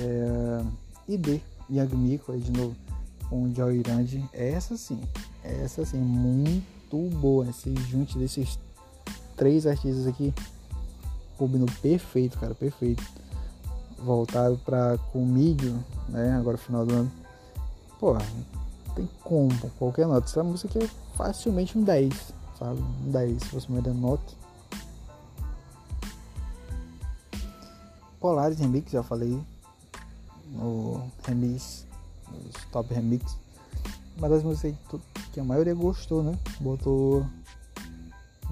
[0.00, 0.64] É,
[1.08, 2.74] e D, Yang Miko, aí de novo,
[3.28, 4.22] com o Joyrand.
[4.32, 5.00] É essa sim,
[5.44, 7.48] é essa sim, muito boa.
[7.48, 8.58] Esse junte desses
[9.36, 10.32] três artistas aqui
[11.36, 13.02] combinou perfeito, cara, perfeito.
[13.98, 15.78] Voltado para comigo,
[16.08, 16.32] né?
[16.36, 17.12] Agora final do ano.
[18.00, 18.16] Pô,
[18.94, 20.26] tem como, qualquer nota.
[20.26, 22.12] Essa música aqui é facilmente um 10,
[22.58, 22.80] sabe?
[23.06, 24.43] Um 10, se fosse uma nota.
[28.24, 29.38] Polaris Remix, já falei
[30.48, 31.86] no remix,
[32.32, 33.36] nos top remix.
[34.16, 34.74] Uma das músicas
[35.30, 36.38] que a maioria gostou, né?
[36.58, 37.26] Botou.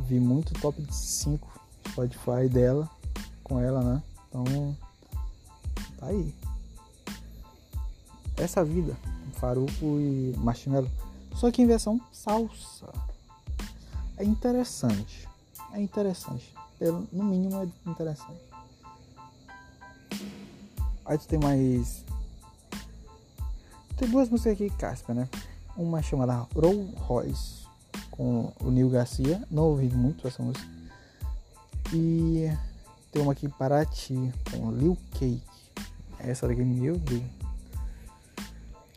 [0.01, 1.49] Vi muito top 5
[1.89, 2.87] Spotify dela,
[3.43, 4.03] com ela, né?
[4.29, 4.77] Então.
[5.97, 6.35] Tá aí.
[8.37, 8.95] Essa vida,
[9.37, 10.91] Faruco e Marshmallow.
[11.35, 12.93] Só que em versão salsa.
[14.19, 15.27] É interessante.
[15.73, 16.53] É interessante.
[16.79, 18.52] Pelo, no mínimo é interessante.
[21.05, 22.05] Aí tu tem mais.
[23.97, 25.29] Tem duas músicas aqui caspa, né?
[25.77, 27.67] Uma chamada Roll Royce
[28.11, 29.43] com o Neil Garcia.
[29.51, 30.65] Não ouvi muito essa música.
[31.93, 32.49] E
[33.11, 35.43] tem uma aqui Paraty com Lil Cake.
[36.21, 37.23] É essa daqui, meu Deus.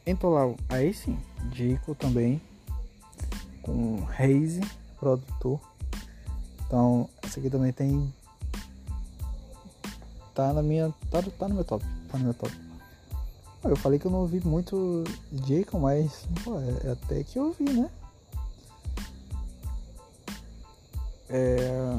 [0.05, 1.19] Então lá, aí sim,
[1.51, 2.39] Dico também
[3.63, 4.61] com Reise,
[4.99, 5.59] produtor.
[6.67, 8.13] Então, essa aqui também tem
[10.35, 10.93] tá na minha.
[11.09, 11.83] Tá, tá no meu top.
[12.11, 12.51] Tá no meu top.
[13.63, 17.45] Eu falei que eu não ouvi muito Jacob, mas pô, é, é até que eu
[17.47, 17.89] ouvi, né?
[21.27, 21.97] É,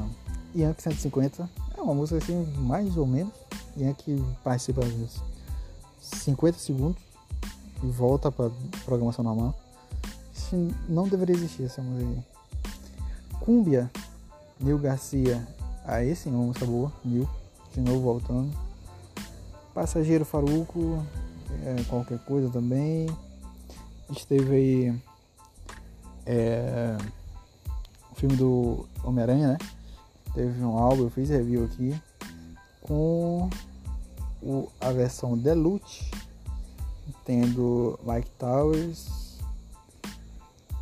[0.55, 3.33] Yankee 150 é uma música assim, mais ou menos.
[3.77, 5.21] Yank participa às vezes
[5.99, 6.97] 50 segundos
[7.83, 8.49] e volta pra
[8.85, 9.53] programação normal.
[10.87, 13.37] Não deveria existir essa música aí.
[13.41, 13.91] Cúmbia,
[14.57, 15.45] Nil Garcia.
[15.83, 17.27] Aí sim, é uma música boa, Nil
[17.77, 18.51] de novo voltando.
[19.71, 21.05] Passageiro Faruco,
[21.63, 23.07] é, qualquer coisa também.
[24.09, 25.01] Esteve aí
[26.25, 26.97] é,
[28.11, 29.57] o filme do Homem-Aranha, né?
[30.33, 31.95] Teve um álbum, eu fiz review aqui
[32.81, 33.47] com
[34.41, 36.09] o, a versão Deluxe,
[37.23, 39.37] tendo Mike Towers,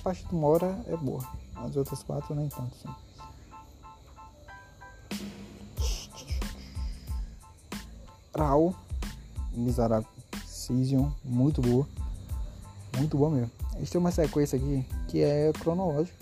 [0.00, 1.22] parte do Mora é boa.
[1.54, 2.88] As outras quatro nem tanto assim.
[8.36, 8.74] Rao,
[9.52, 10.08] Miserável
[10.46, 11.86] Season, muito boa.
[12.96, 13.50] Muito boa mesmo.
[13.78, 16.16] gente tem uma sequência aqui que é cronológica.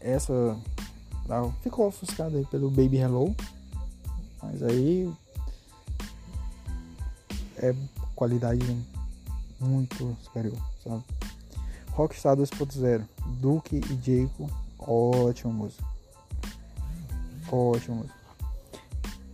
[0.00, 0.56] Essa
[1.28, 3.34] Rao ficou ofuscada aí pelo Baby Hello.
[4.42, 5.10] Mas aí
[7.56, 7.74] é
[8.14, 8.80] qualidade
[9.60, 11.02] muito superior, sabe?
[11.94, 13.06] Rockstar 2.0,
[13.42, 15.84] Duke e Jacob, ótimo música.
[17.50, 18.14] ótimo música.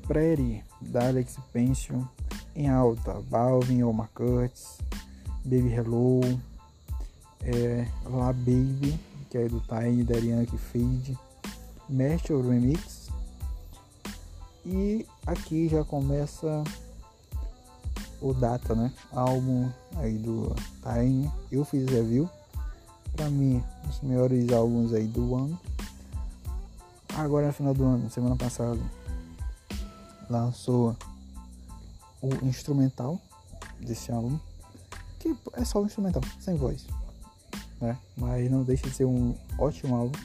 [0.08, 2.04] Prairie, da Alex Pension,
[2.56, 4.78] em alta, Balvin, Oma Cuts,
[5.44, 6.18] Baby Hello,
[7.42, 8.98] é, La Baby,
[9.30, 11.16] que é do Tiny, da Ariana que Fade,
[11.88, 13.08] Master Remix,
[14.66, 16.64] e aqui já começa
[18.20, 18.92] o Data, né?
[19.12, 21.30] Álbum aí do Tiny.
[21.52, 22.28] Eu fiz review
[23.18, 25.58] para mim os melhores álbuns aí do ano.
[27.16, 28.78] Agora no é final do ano, semana passada,
[30.30, 30.94] lançou
[32.22, 33.20] o instrumental
[33.80, 34.38] desse álbum,
[35.18, 36.86] que é só o instrumental, sem voz,
[37.80, 37.98] né?
[38.16, 40.18] Mas não deixa de ser um ótimo álbum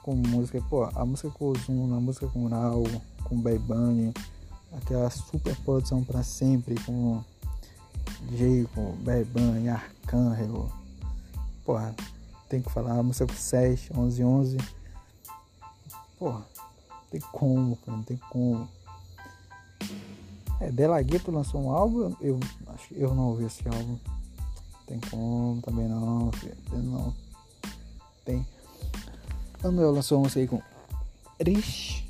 [0.00, 2.84] com música, pô, a música com Ozuna, a música com Nau,
[3.24, 4.14] com bay Bunny,
[4.72, 7.24] aquela super produção para sempre com
[8.36, 10.70] Jay, com Bad Bunny, Arcângelo,
[11.68, 11.94] porra,
[12.48, 14.56] tem que falar a música com 6, 11, 11.
[16.18, 18.66] Porra, não tem como, cara, não tem como.
[20.60, 23.98] É, Dela tu lançou um álbum, eu acho eu não ouvi esse álbum.
[24.86, 27.14] tem como, também não, filho, não.
[28.24, 28.46] Tem.
[29.62, 30.62] Anuel lançou uma música aí com
[31.44, 32.08] Rich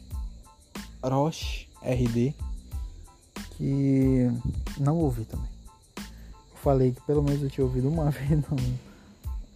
[1.03, 2.33] Roche RD
[3.57, 4.29] que
[4.79, 5.49] não ouvi também.
[5.97, 8.57] Eu falei que pelo menos eu tinha ouvido uma vez, não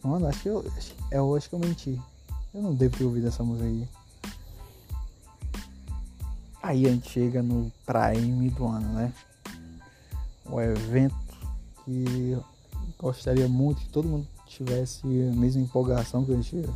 [0.05, 0.65] Mano, acho que eu.
[0.77, 2.01] Acho, é eu acho que eu menti.
[2.53, 3.89] Eu não devo ter ouvido essa música aí.
[6.61, 9.13] Aí a gente chega no Prime do ano, né?
[10.51, 11.15] O evento
[11.85, 12.37] que
[12.99, 16.69] gostaria muito que todo mundo tivesse a mesma empolgação que a gente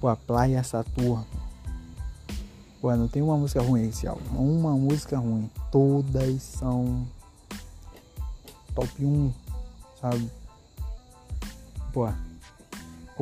[0.00, 1.26] Pô, a Playa Saturno.
[2.80, 4.36] Pô, não tem uma música ruim esse álbum.
[4.58, 5.48] Uma música ruim.
[5.70, 7.06] Todas são
[8.74, 9.32] top 1,
[10.00, 10.30] sabe?
[11.92, 12.08] Pô,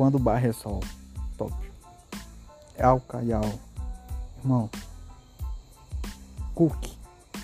[0.01, 0.79] quando o bar é sol.
[1.37, 1.53] Top.
[2.75, 3.43] É Al Caial.
[4.39, 4.67] Irmão.
[6.55, 6.85] Cook.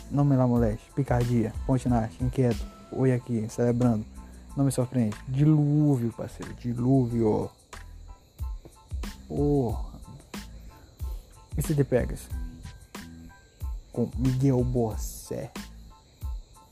[0.10, 0.84] Nome lá moleste.
[0.96, 1.54] Picardia.
[1.68, 2.18] Ponte Norte.
[2.20, 2.66] Inquieto.
[2.94, 3.46] Oi aqui.
[3.48, 4.04] Celebrando.
[4.56, 5.16] Não me surpreende.
[5.28, 6.52] Dilúvio, parceiro.
[6.56, 7.48] Dilúvio.
[9.28, 9.86] Porra.
[11.56, 12.28] E se te pegas?
[13.94, 15.52] Com Miguel Bossé.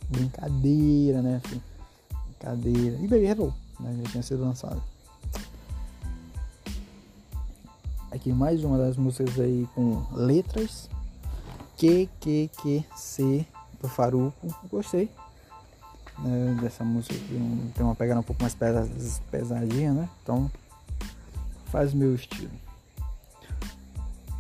[0.10, 1.62] Brincadeira, né, filho?
[2.26, 2.96] Brincadeira.
[3.00, 4.02] E Baby Hello, né?
[4.06, 4.82] Já tinha sido lançado.
[8.26, 10.90] aqui mais uma das músicas aí com letras.
[11.78, 13.46] Que, que, que, C,
[13.82, 14.34] do Faruco.
[14.72, 15.12] Gostei
[16.20, 17.14] né, dessa música.
[17.28, 18.90] Tem, tem uma pegada um pouco mais pesada
[19.30, 20.10] pesadinha, né?
[20.24, 20.50] Então,
[21.66, 22.50] faz meu estilo.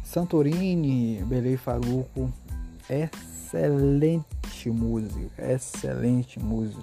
[0.04, 2.34] Santorini, Belei Faruco.
[2.89, 6.82] Excelente música, excelente música.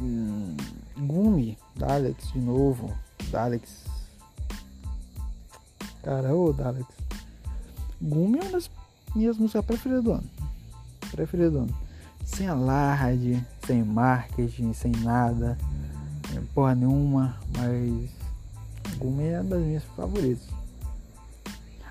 [0.00, 0.56] Hum,
[0.98, 2.92] Gumi, da Alex de novo.
[3.30, 3.84] Daleks.
[6.02, 6.86] Cara, ô Daleks.
[8.00, 8.70] Gumi é uma das
[9.14, 10.30] minhas músicas preferidas do ano.
[11.10, 11.78] Preferidas do ano.
[12.24, 15.58] Sem alarde, sem marketing, sem nada.
[16.34, 18.10] É, porra nenhuma, mas
[18.96, 20.46] Gumi é uma das minhas favoritas.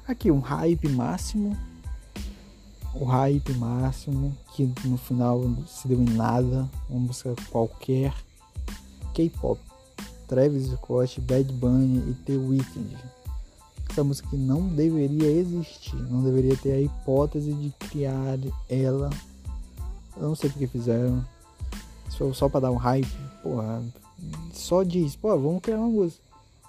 [0.08, 1.58] Aqui, um hype máximo.
[2.94, 6.68] O hype máximo, que no final se deu em nada.
[6.90, 8.14] Uma música qualquer.
[9.14, 9.67] K-pop.
[10.28, 12.98] Travis Scott, Bad Bunny e The Weeknd.
[13.90, 18.38] Essa música não deveria existir, não deveria ter a hipótese de criar
[18.70, 19.10] ela.
[20.18, 21.26] Eu não sei porque fizeram.
[22.10, 23.08] Só, só para dar um hype,
[23.42, 23.82] porra.
[24.52, 26.22] Só diz, pô, vamos criar uma música.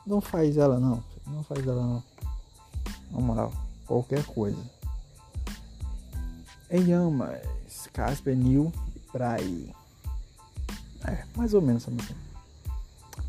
[0.07, 2.03] Não faz ela não, não faz ela não.
[3.11, 3.53] Na moral,
[3.87, 4.59] qualquer coisa.
[6.71, 7.43] Em é
[7.93, 9.69] Casper, Neil e Praia.
[11.07, 12.28] É, mais ou menos essa música.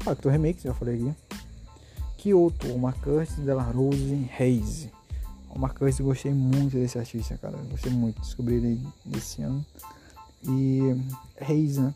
[0.04, 1.14] Factor Remake, já falei aqui.
[2.18, 4.88] Kyoto, uma Curtis de la Rose Reis.
[5.50, 7.58] Uma Curtis, gostei muito desse artista, cara.
[7.70, 9.66] Gostei muito, descobri ele nesse ano.
[10.44, 10.80] E
[11.38, 11.94] Reis, né?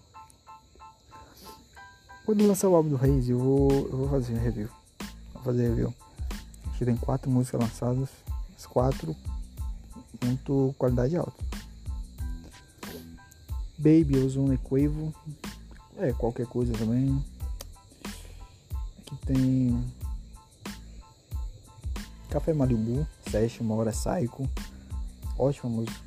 [2.25, 4.69] Quando lançar o álbum do Reis, eu vou, eu vou fazer review.
[5.33, 5.93] Vou fazer review.
[6.69, 8.09] Acho que tem quatro músicas lançadas.
[8.57, 9.15] As quatro,
[10.25, 11.41] muito qualidade alta.
[13.77, 15.13] Baby, Ozone e Quavo.
[15.97, 17.23] É, qualquer coisa também
[19.25, 19.83] tem
[22.29, 24.49] Café Malibu, Sesh, uma hora é Saico,
[25.37, 25.99] ótima música,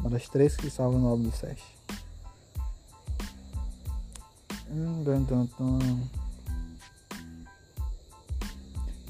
[0.00, 1.62] uma das três que salva no álbum do Sesh.
[4.70, 6.08] Hum,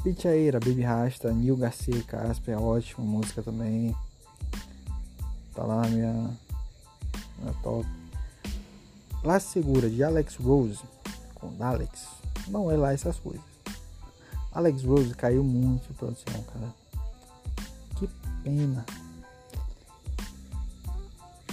[0.02, 3.94] Pichaeira, Baby Rasta, Nil Garcia e Casper, é ótima música também.
[5.54, 6.12] Tá lá minha,
[7.38, 7.88] minha top.
[9.22, 10.80] La Segura, de Alex Rose,
[11.36, 12.23] com Alex.
[12.48, 13.40] Não é lá essas coisas.
[14.52, 16.68] Alex Rose caiu muito produção, cara.
[17.98, 18.08] Que
[18.42, 18.84] pena.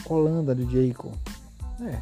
[0.06, 1.14] Holanda do Jacob.
[1.82, 2.00] É.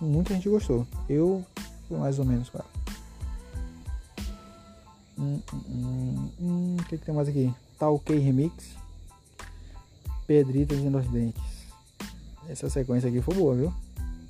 [0.00, 0.86] Muita gente gostou.
[1.08, 1.44] Eu
[1.86, 2.64] fui mais ou menos, cara.
[5.18, 7.52] Hum, hum, hum, o hum, hum, que, que tem mais aqui?
[7.78, 8.70] Tá ok remix.
[10.26, 11.40] Pedritas e Nos Dentes.
[12.48, 13.74] Essa sequência aqui foi boa, viu?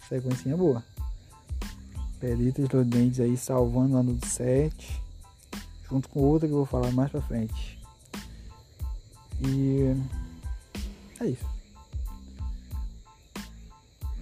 [0.08, 0.82] Sequencinha boa.
[2.20, 5.00] Peritos Ludentes aí salvando lá no 7,
[5.88, 7.78] junto com outra que eu vou falar mais pra frente.
[9.40, 9.94] E
[11.18, 11.46] é isso.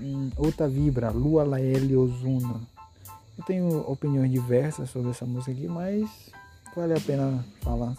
[0.00, 2.60] Hum, outra vibra, Lua Laele Ozuna.
[3.36, 6.08] Eu tenho opiniões diversas sobre essa música aqui, mas
[6.76, 7.96] vale a pena falar.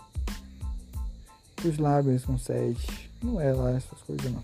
[1.65, 3.09] Os lábios com 7.
[3.21, 4.41] Não é lá essas coisas não.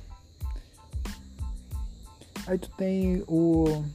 [2.45, 3.85] Aí tu tem o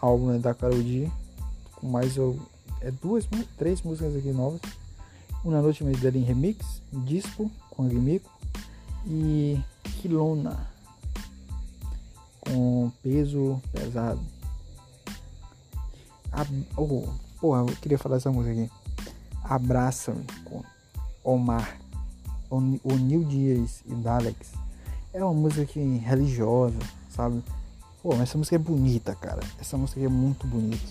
[0.00, 1.08] álbum né, da Karol G,
[1.76, 2.38] com mais ou
[2.80, 3.26] é duas,
[3.58, 4.60] três músicas aqui novas.
[5.44, 8.30] Uma noite mais dela em remix, disco com Agmico
[9.06, 9.58] e
[10.00, 10.68] Quilona
[12.40, 14.20] com peso pesado.
[16.32, 16.46] A,
[16.76, 17.08] oh,
[17.40, 18.70] porra, eu queria falar essa música aqui.
[19.44, 20.62] Abraça-me com
[21.24, 21.78] Omar,
[22.50, 24.50] o Nil Dias e Daleks.
[25.12, 26.78] É uma música que assim, religiosa,
[27.08, 27.42] sabe?
[28.02, 29.42] Pô, mas essa música é bonita, cara.
[29.60, 30.88] Essa música é muito bonita.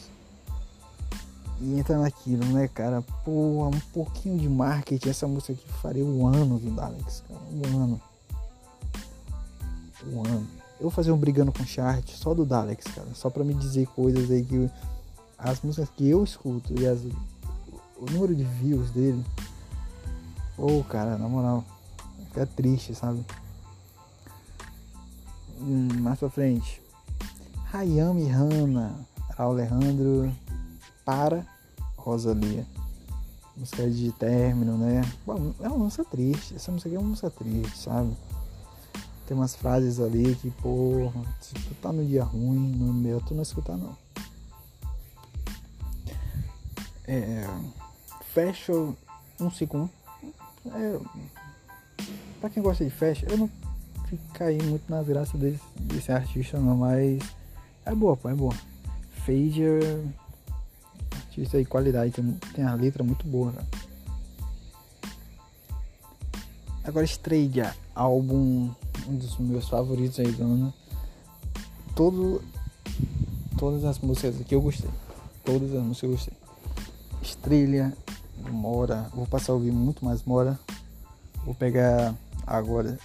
[1.59, 3.01] E entra naquilo, né, cara?
[3.25, 5.09] Pô, um pouquinho de marketing.
[5.09, 7.39] Essa música aqui faria um ano vindo Alex, cara.
[7.51, 8.01] Um ano.
[10.05, 10.47] Um ano.
[10.79, 13.07] Eu vou fazer um brigando com chart só do Dalex, cara.
[13.15, 14.69] Só pra me dizer coisas aí que.
[15.35, 16.99] As músicas que eu escuto e as,
[17.97, 19.25] o número de views dele.
[20.55, 21.63] Pô, oh, cara, na moral.
[22.27, 23.25] Fica triste, sabe?
[25.59, 26.79] Hum, mais pra frente.
[27.71, 28.95] Hayami Hanna,
[29.37, 30.31] Alejandro
[31.05, 31.45] para
[31.97, 32.65] Rosalia.
[33.55, 35.01] Música de término, né?
[35.23, 36.55] Bom, é uma música triste.
[36.55, 38.15] Essa música aqui é uma música triste, sabe?
[39.27, 43.35] Tem umas frases ali que, porra, se tu tá no dia ruim, no meu, tu
[43.35, 43.95] não escuta não.
[47.05, 47.47] É,
[48.33, 48.71] fecha
[49.39, 49.91] um segundo.
[50.73, 50.99] É,
[52.41, 53.49] pra quem gosta de fashion, eu não
[54.07, 57.21] ficaria muito na graça desse, desse artista não, mas
[57.85, 58.55] é boa, pô, é boa.
[59.25, 60.03] Fager.
[61.15, 62.11] Artista aí, qualidade.
[62.11, 63.65] Tem, tem a letra muito boa, cara.
[63.65, 63.79] Né?
[66.83, 67.61] Agora, Strayed,
[67.93, 68.69] álbum,
[69.07, 70.73] um dos meus favoritos aí do ano.
[71.95, 72.41] Todo,
[73.57, 74.89] todas as músicas aqui eu gostei.
[75.43, 76.33] Todas as músicas eu gostei.
[77.21, 77.93] Estrelha,
[78.51, 79.09] Mora.
[79.13, 80.59] Vou passar a ouvir muito mais Mora.
[81.45, 82.13] Vou pegar
[82.45, 82.97] agora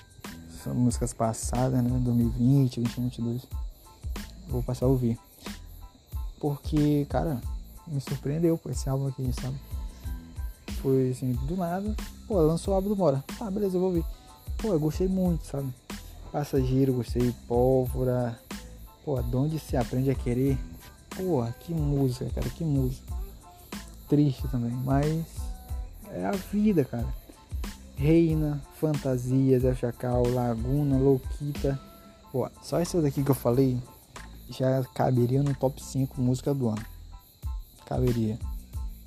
[0.62, 1.90] são músicas passadas, né?
[1.98, 3.42] 2020, 2022
[4.49, 5.18] vou passar a ouvir.
[6.40, 7.40] Porque, cara,
[7.86, 9.57] me surpreendeu com esse álbum aqui, sabe?
[10.82, 11.95] Foi assim, do nada,
[12.28, 13.24] pô, lançou o álbum do Mora.
[13.38, 14.05] Tá, beleza, eu vou ouvir.
[14.59, 15.72] Pô, eu gostei muito, sabe?
[16.30, 18.38] Passageiro, gostei, pólvora.
[19.05, 20.59] Pô, de onde se aprende a querer.
[21.16, 23.14] Pô, que música, cara, que música.
[24.09, 25.24] Triste também, mas
[26.11, 27.07] é a vida, cara.
[27.97, 31.78] Reina, Fantasias, El Chacal, Laguna, Louquita.
[32.32, 33.78] Pô, só essas daqui que eu falei
[34.49, 36.84] já caberia no top 5 música do ano.
[37.86, 38.38] Caberia.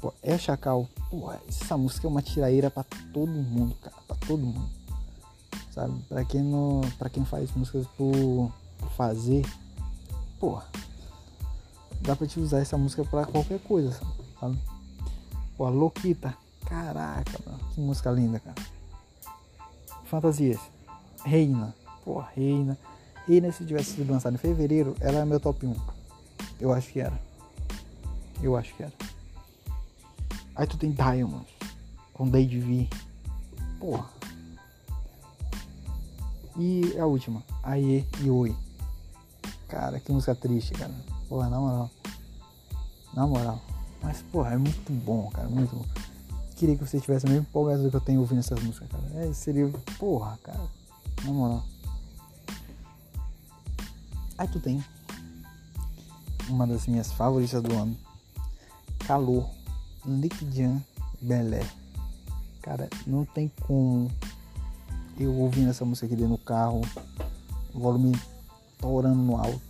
[0.01, 0.87] Pô, é Chacal.
[1.09, 2.83] Porra, essa música é uma tiraíra para
[3.13, 3.95] todo mundo, cara.
[4.07, 4.69] Pra todo mundo.
[5.73, 5.97] Sabe?
[6.07, 8.51] Pra quem, não, pra quem faz músicas por,
[8.95, 9.45] fazer,
[10.39, 10.65] porra,
[12.01, 13.99] dá pra te usar essa música pra qualquer coisa,
[14.39, 14.57] sabe?
[15.55, 16.35] Pô, Loquita.
[16.65, 17.59] Caraca, mano.
[17.73, 18.61] Que música linda, cara.
[20.05, 20.59] Fantasias.
[21.23, 21.73] Reina.
[22.03, 22.77] Porra, Reina.
[23.29, 25.75] E se tivesse sido lançado em fevereiro, ela é meu top 1.
[26.61, 27.19] Eu acho que era.
[28.41, 28.93] Eu acho que era.
[30.55, 31.49] Aí tu tem Diamonds.
[32.13, 32.87] Com Dade V.
[33.79, 34.05] Porra.
[36.57, 37.43] E a última.
[37.63, 38.55] Aie e Oi.
[39.67, 40.93] Cara, que música triste, cara.
[41.27, 41.91] Porra, na moral.
[43.13, 43.61] Na moral.
[44.01, 45.49] Mas, porra, é muito bom, cara.
[45.49, 45.85] Muito bom.
[46.55, 49.03] Queria que você tivesse o mesmo empolgado que eu tenho ouvindo essas músicas, cara.
[49.25, 49.67] É, seria.
[49.99, 50.61] Porra, cara.
[51.25, 51.63] Na moral.
[54.39, 54.83] Ai tu tem
[56.47, 57.97] Uma das minhas favoritas do ano.
[58.99, 59.49] Calor.
[60.05, 60.81] Liquidian
[61.21, 61.61] Belé.
[62.61, 64.11] Cara, não tem como
[65.19, 66.81] eu ouvindo essa música aqui dentro do carro.
[67.73, 68.15] Volume
[68.77, 69.61] torando no alto.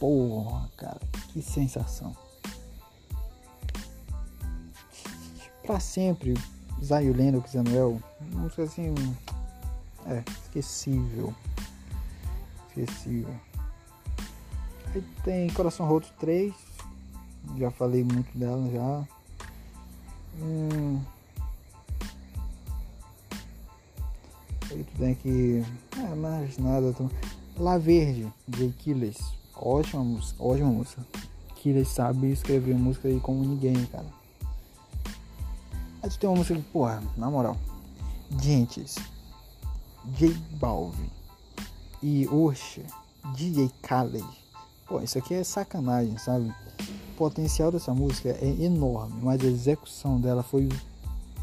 [0.00, 1.00] Porra, cara,
[1.32, 2.14] que sensação.
[5.64, 6.34] Pra sempre,
[6.84, 7.52] Zayo Lennox
[8.32, 8.92] Música assim.
[10.06, 11.32] É, esquecível
[12.76, 13.26] esqueci.
[14.94, 16.54] Aí tem Coração Roto 3,
[17.56, 19.08] já falei muito dela já.
[20.42, 21.00] Hum.
[24.70, 25.64] Aí tu tem que.
[25.98, 26.94] É, mais nada.
[26.98, 27.08] lá
[27.56, 29.18] La Verde, de Killers.
[29.54, 31.06] Ótima música, ótima música.
[31.56, 34.06] Killers sabe escrever música aí como ninguém, cara.
[36.02, 37.56] Aí tu tem uma música que, porra, na moral.
[38.40, 38.96] Gentes.
[40.04, 41.10] J Balvin
[42.02, 42.82] e Osha,
[43.34, 44.24] DJ Khaled.
[44.86, 46.52] Pô, isso aqui é sacanagem, sabe?
[47.10, 50.68] O potencial dessa música é enorme, mas a execução dela foi,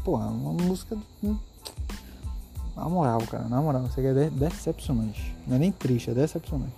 [0.04, 1.04] pô, uma música do...
[1.30, 1.36] Hum,
[2.76, 5.34] na moral, cara, na moral, isso aqui é decepcionante.
[5.46, 6.74] Não é nem triste, é decepcionante.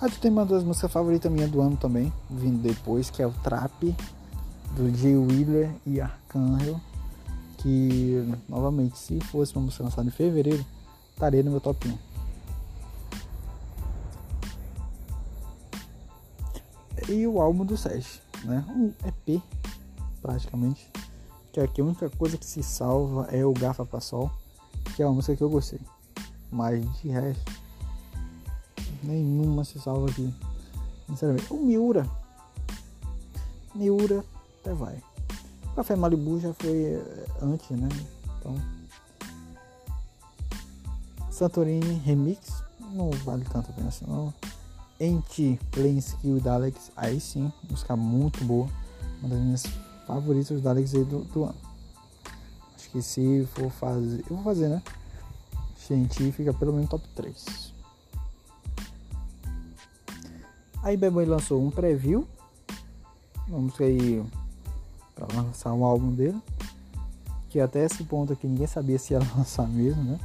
[0.00, 3.26] Ah, tu tem uma das músicas favoritas minha do ano também, vindo depois, que é
[3.26, 3.94] o Trap,
[4.74, 6.80] do Jay Wheeler e Arcanjo.
[7.58, 10.64] Que, novamente, se fosse uma música lançada em fevereiro,
[11.12, 12.09] estaria no meu top 1.
[17.12, 18.64] e o álbum do Sesh, né?
[18.68, 19.42] Um EP,
[20.22, 20.88] praticamente.
[21.52, 24.30] Que é aqui a única coisa que se salva é o Gafa Pra Sol,
[24.94, 25.80] que é uma música que eu gostei.
[26.50, 27.52] Mas de resto,
[29.02, 30.32] nenhuma se salva aqui.
[31.08, 32.08] Sinceramente, o Miura.
[33.74, 34.24] Miura
[34.60, 35.02] até vai.
[35.64, 37.88] O Café Malibu já foi eh, antes, né?
[38.38, 38.56] Então.
[41.30, 44.32] Santorini Remix não vale tanto a pena assim, não.
[45.00, 48.68] Enti Lenski e o Daleks, aí sim, música muito boa.
[49.20, 49.62] Uma das minhas
[50.06, 51.54] favoritas os Alex aí do, do, ano.
[52.76, 54.18] Acho que se for fazer.
[54.28, 54.82] Eu vou fazer, né?
[56.32, 57.74] fica pelo menos top 3.
[60.82, 62.24] Aí Bebo lançou um preview.
[63.48, 64.22] vamos aí
[65.16, 66.40] pra lançar um álbum dele.
[67.48, 70.20] Que até esse ponto aqui ninguém sabia se ia lançar mesmo, né?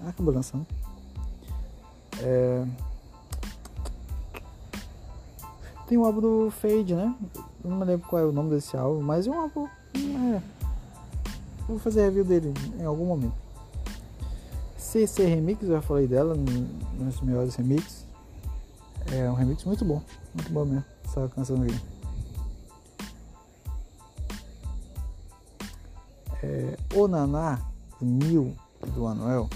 [0.00, 0.66] Acabou lançando.
[2.18, 2.66] É
[5.90, 7.12] tem o álbum do Fade, né?
[7.64, 9.66] Eu não me lembro qual é o nome desse álbum, mas é um álbum.
[9.66, 10.40] É.
[11.66, 13.34] Vou fazer review dele em algum momento.
[14.78, 16.36] CC Remix, eu já falei dela
[16.96, 18.06] nos melhores remixes.
[19.12, 20.00] É um remix muito bom,
[20.32, 21.80] muito bom mesmo, essa canção aqui.
[26.40, 27.58] É, o Naná,
[28.00, 28.54] o Nil
[28.94, 29.50] do Anuel,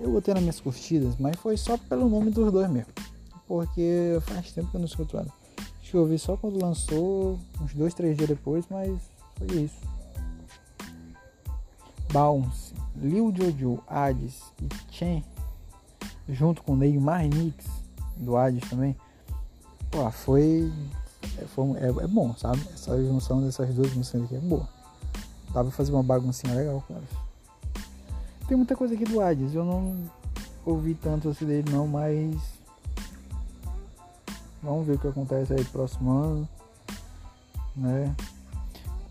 [0.00, 2.88] eu botei nas minhas curtidas, mas foi só pelo nome dos dois mesmo
[3.54, 5.28] porque faz tempo que eu não escuto ela.
[5.80, 8.98] Acho que eu ouvi só quando lançou, uns dois, três dias depois, mas
[9.38, 9.76] foi isso.
[12.12, 15.24] Bounce, Lil Jojo, Hades e Chen,
[16.28, 17.64] junto com Neymar Nix,
[18.16, 18.96] do Hades também.
[19.88, 20.72] Pô, foi.
[21.38, 22.60] É, foi é, é, bom, sabe?
[22.74, 24.68] Essa junção dessas duas músicas aqui é boa.
[25.52, 27.08] Dá pra fazer uma baguncinha legal com elas.
[28.48, 29.96] Tem muita coisa aqui do Hades, eu não
[30.66, 32.34] ouvi tanto assim dele não, mas
[34.64, 36.48] Vamos ver o que acontece aí próximo ano,
[37.76, 38.16] né?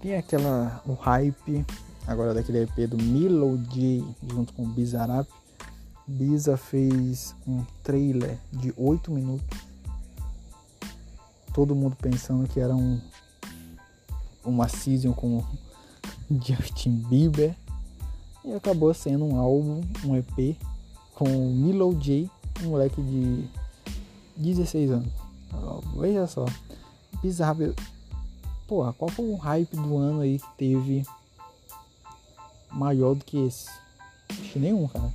[0.02, 1.64] Tem aquela o hype
[2.08, 5.28] agora daquele EP do Milo J junto com o Bizarrap.
[6.08, 9.60] Biza fez um trailer de 8 minutos.
[11.54, 13.00] Todo mundo pensando que era um
[14.44, 15.44] uma season com
[16.44, 17.56] Justin Bieber
[18.44, 20.58] e acabou sendo um álbum, um EP
[21.14, 22.28] com Milo J,
[22.64, 23.48] um moleque de
[24.36, 25.23] 16 anos.
[25.96, 26.46] Veja só.
[27.22, 27.76] Bizarro.
[28.68, 31.06] Porra, qual foi o hype do ano aí que teve
[32.72, 33.70] maior do que esse?
[34.30, 35.14] Acho nenhum, cara.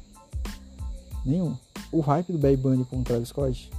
[1.24, 1.57] Nenhum.
[1.91, 3.70] O hype do Bad Bunny com o Travis Scott,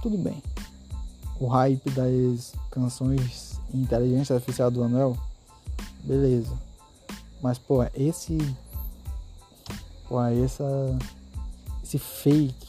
[0.00, 0.42] tudo bem.
[1.40, 5.16] O hype das canções inteligência artificial do Anel
[6.04, 6.56] beleza.
[7.42, 8.38] Mas, pô, esse.
[10.08, 10.64] Pô, essa.
[11.84, 12.66] Esse fake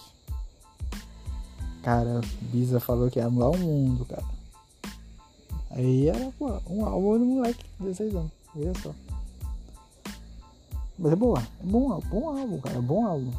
[1.89, 2.21] cara,
[2.53, 4.23] Biza falou que ia mudar o mundo, cara.
[5.71, 8.91] Aí era pô, um álbum do moleque de 16 anos, veja só.
[10.99, 13.31] Mas é boa, é bom, é bom álbum, cara, é bom álbum.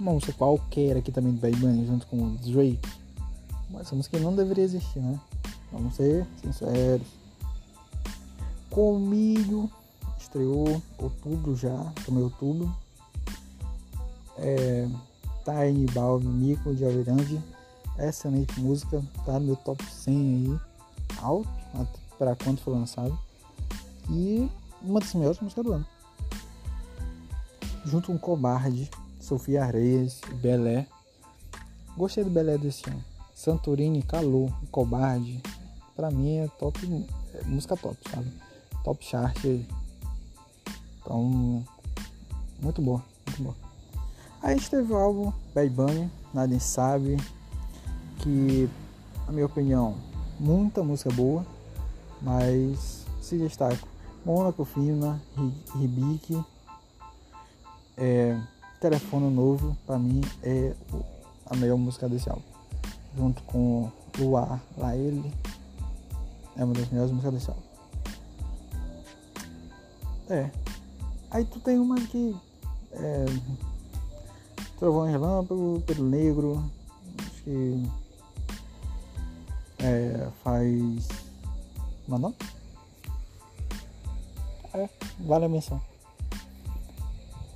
[0.00, 2.80] Uma música qualquer aqui também do Bad Bunny junto com o Drake.
[3.70, 5.20] Mas essa música não deveria existir, né?
[5.70, 7.06] Vamos ser sinceros.
[8.70, 9.70] Comilho
[10.18, 12.74] estreou outubro já, também outubro.
[14.38, 14.88] É,
[15.44, 17.38] Tiny Balvin, Nico de Averange.
[17.98, 20.58] Excelente música, tá no meu top 100 aí,
[21.22, 21.46] alto,
[22.18, 23.16] para quando foi lançado.
[24.10, 24.50] E
[24.82, 25.86] uma das melhores músicas do ano.
[27.84, 28.90] Junto com Cobarde,
[29.20, 30.86] Sofia Areias, Belé.
[31.96, 33.04] Gostei do Belé desse ano.
[33.34, 35.42] Santorini, Calor, Cobarde.
[35.94, 38.32] Pra mim é top, é música top, sabe?
[38.82, 39.38] Top chart.
[39.44, 39.68] aí
[41.02, 41.62] Então,
[42.62, 43.63] muito boa, muito boa.
[44.44, 47.16] Aí teve o álbum Bad Bunny, Nadem Sabe,
[48.18, 48.68] que,
[49.26, 49.94] na minha opinião,
[50.38, 51.46] muita música boa,
[52.20, 53.78] mas se destaca
[54.22, 55.18] Mônaco Fina,
[55.74, 56.44] Ribic,
[57.96, 58.38] é,
[58.82, 60.74] Telefone Novo, para mim é
[61.46, 62.42] a melhor música desse álbum.
[63.16, 65.32] Junto com Luar, Lá Ele,
[66.54, 67.62] é uma das melhores músicas desse álbum.
[70.28, 70.50] É.
[71.30, 72.36] Aí tu tem uma que
[72.92, 73.24] é,
[74.78, 76.64] Trovão e Relâmpago, Pedro Negro,
[77.18, 77.88] acho que
[79.78, 81.06] é, faz.
[82.08, 82.34] Como
[84.74, 84.88] é, é
[85.20, 85.80] vale a menção.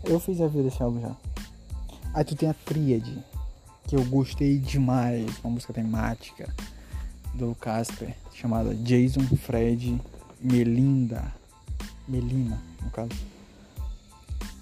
[0.05, 1.17] Eu fiz a vida desse álbum já.
[2.15, 3.23] Aí tu tem a Tríade,
[3.89, 6.55] que eu gostei demais, uma música temática
[7.35, 10.01] do Casper, chamada Jason, Fred,
[10.41, 11.35] Melinda.
[12.07, 13.11] Melina, no caso.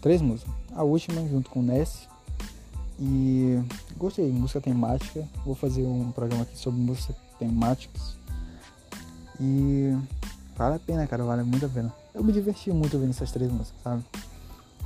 [0.00, 0.52] Três músicas.
[0.74, 2.08] A última, junto com Ness,
[2.98, 3.62] e
[3.96, 5.26] gostei, música temática.
[5.44, 8.16] Vou fazer um programa aqui sobre música temáticas.
[9.40, 9.94] E
[10.56, 11.92] vale a pena, cara, vale muito a pena.
[12.14, 14.02] Eu me diverti muito ouvindo essas três músicas, sabe?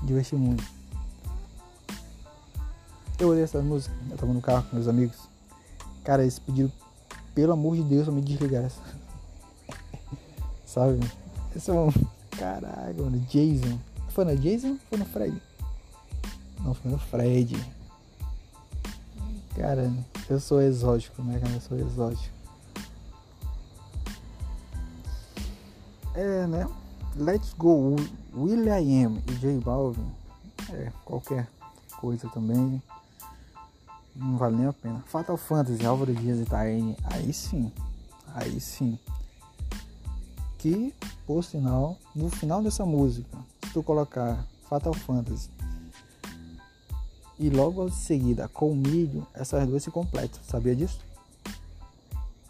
[0.02, 0.64] Diverti muito.
[3.18, 5.16] Eu olhei essas músicas, eu tava no carro com meus amigos.
[6.02, 6.72] Cara, eles pediram,
[7.34, 8.80] pelo amor de Deus, pra me desligar essa.
[10.66, 10.98] sabe?
[11.54, 11.90] Esse é um.
[12.36, 13.78] Caralho, mano, Jason.
[14.08, 15.40] Foi no Jason ou foi no Fred?
[16.60, 17.79] Não, foi no Fred.
[19.60, 19.92] Cara,
[20.30, 21.52] eu sou exótico, né, cara?
[21.52, 22.34] Eu sou exótico.
[26.14, 26.66] É, né?
[27.14, 27.94] Let's Go,
[28.34, 30.10] William M e J Balvin.
[30.70, 31.46] É, qualquer
[32.00, 32.82] coisa também.
[34.16, 35.04] Não vale nem a pena.
[35.06, 36.96] Fatal Fantasy, Álvaro Dias e Taine.
[37.04, 37.70] Aí sim.
[38.34, 38.98] Aí sim.
[40.56, 40.94] Que,
[41.26, 43.36] por sinal, no final dessa música,
[43.66, 45.50] se tu colocar Fatal Fantasy
[47.40, 50.38] e logo em seguida com o milho, essas duas se completam.
[50.46, 51.00] Sabia disso?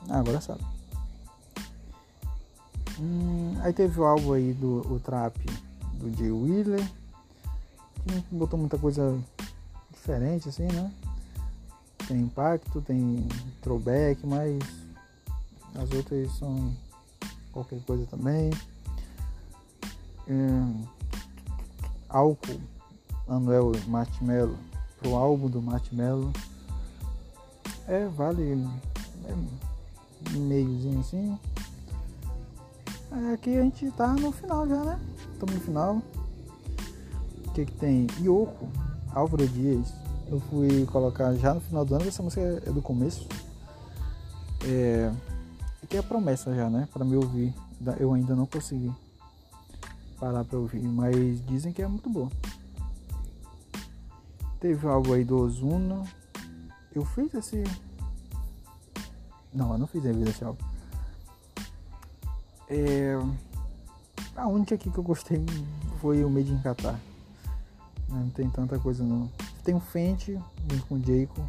[0.09, 0.61] Ah, agora sabe.
[2.99, 5.33] Hum, aí teve o álbum aí do o Trap
[5.95, 6.85] do Jay Wheeler,
[8.05, 9.17] que não botou muita coisa
[9.93, 10.93] diferente assim, né?
[12.09, 13.29] Tem impacto, tem
[13.63, 14.59] throwback, mas
[15.77, 16.77] as outras são
[17.53, 18.51] qualquer coisa também.
[20.29, 20.85] Hum,
[22.09, 22.61] álcool,
[23.29, 24.57] Anuel Marshmello
[25.01, 26.33] pro álbum do Matt Mello.
[27.89, 28.67] É, vale.
[29.29, 29.35] É
[30.37, 31.39] meiozinho assim.
[33.13, 35.01] É, aqui a gente tá no final já, né?
[35.33, 36.03] Estamos no final.
[37.47, 38.07] O que, que tem?
[38.21, 38.69] Yoko,
[39.13, 39.93] Álvaro Dias.
[40.31, 43.27] Eu fui colocar já no final do ano, essa música é do começo.
[44.65, 45.11] É,
[45.89, 46.87] que é a promessa já, né?
[46.93, 47.53] Para me ouvir.
[47.99, 48.93] Eu ainda não consegui
[50.21, 52.29] parar para ouvir, mas dizem que é muito boa.
[54.61, 56.03] Teve algo aí do Ozuna.
[56.95, 57.65] Eu fiz esse.
[59.55, 60.63] Não, eu não fiz em vida álbum.
[62.69, 63.15] É...
[64.37, 65.43] A única aqui que eu gostei
[65.99, 67.01] foi o Made in Qatar.
[68.11, 69.31] Não tem tanta coisa não.
[69.65, 70.39] Tem o Fenty
[70.71, 71.43] junto com o Jacob.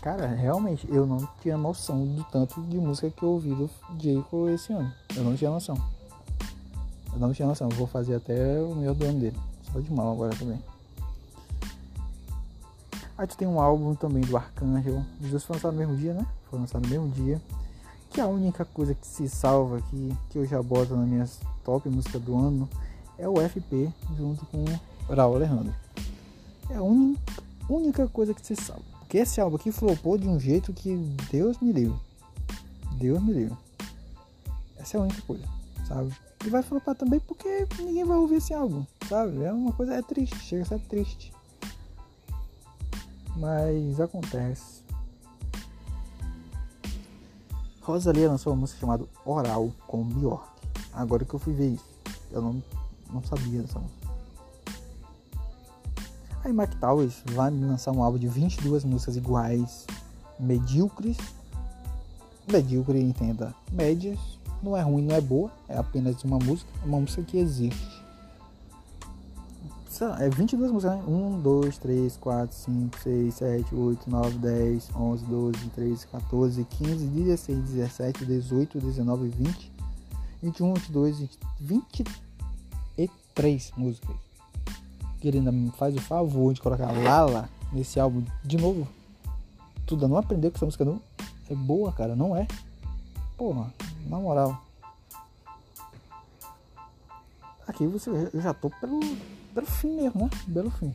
[0.00, 3.68] Cara, realmente, eu não tinha noção do tanto de música que eu ouvi do
[4.00, 4.90] Jacob esse ano.
[5.14, 5.76] Eu não tinha noção.
[7.12, 7.68] Eu não tinha noção.
[7.68, 9.36] Eu vou fazer até o meu do ano dele.
[9.70, 10.58] Só de mal agora também.
[13.18, 16.14] Aí tu tem um álbum também do Arcanjo, Os dois foram lançados no mesmo dia,
[16.14, 16.24] né?
[16.48, 17.42] Foram lançados no mesmo dia.
[18.10, 21.40] Que é a única coisa que se salva aqui, que eu já boto nas minhas
[21.64, 22.68] top músicas do ano,
[23.18, 25.74] é o FP junto com o Raul Alejandro.
[26.70, 28.82] É a única coisa que se salva.
[29.00, 30.94] Porque esse álbum aqui flopou de um jeito que
[31.28, 31.98] Deus me livre.
[32.92, 33.56] Deus me livre.
[34.76, 35.44] Essa é a única coisa,
[35.88, 36.14] sabe?
[36.46, 39.42] E vai flopar também porque ninguém vai ouvir esse álbum, sabe?
[39.42, 41.32] É uma coisa, é triste, chega a ser triste
[43.38, 44.82] mas acontece.
[47.80, 50.44] Rosalía lançou uma música chamada Oral com Bjork.
[50.92, 51.84] Agora que eu fui ver isso,
[52.32, 52.62] eu não,
[53.12, 54.08] não sabia dessa música.
[56.44, 59.86] Aí Mike Towers vai lançar um álbum de 22 músicas iguais,
[60.38, 61.16] medíocres.
[62.50, 64.18] Medíocre, entenda, médias.
[64.62, 67.97] Não é ruim, não é boa, é apenas uma música, uma música que existe
[69.98, 71.02] sei lá, é 22 músicas, né?
[71.08, 77.06] 1, 2, 3, 4, 5, 6, 7, 8, 9, 10, 11, 12, 13, 14, 15,
[77.06, 79.72] 16, 17, 18, 19, 20,
[80.40, 81.28] 21, 22,
[81.60, 84.14] 23 músicas.
[85.20, 88.86] me faz o favor de colocar Lala nesse álbum de novo.
[89.84, 91.02] Tudo ainda não aprendeu que essa música não
[91.50, 92.46] é boa, cara, não é?
[93.36, 93.74] Porra,
[94.06, 94.62] na moral.
[97.66, 99.00] Aqui você, eu já tô pelo
[99.60, 100.30] belo fim mesmo, né?
[100.46, 100.94] Belo fim.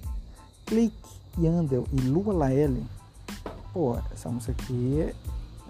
[0.66, 0.96] Clique,
[1.40, 2.86] Yandel e Lua Laelle.
[3.74, 5.10] Pô, essa música aqui é,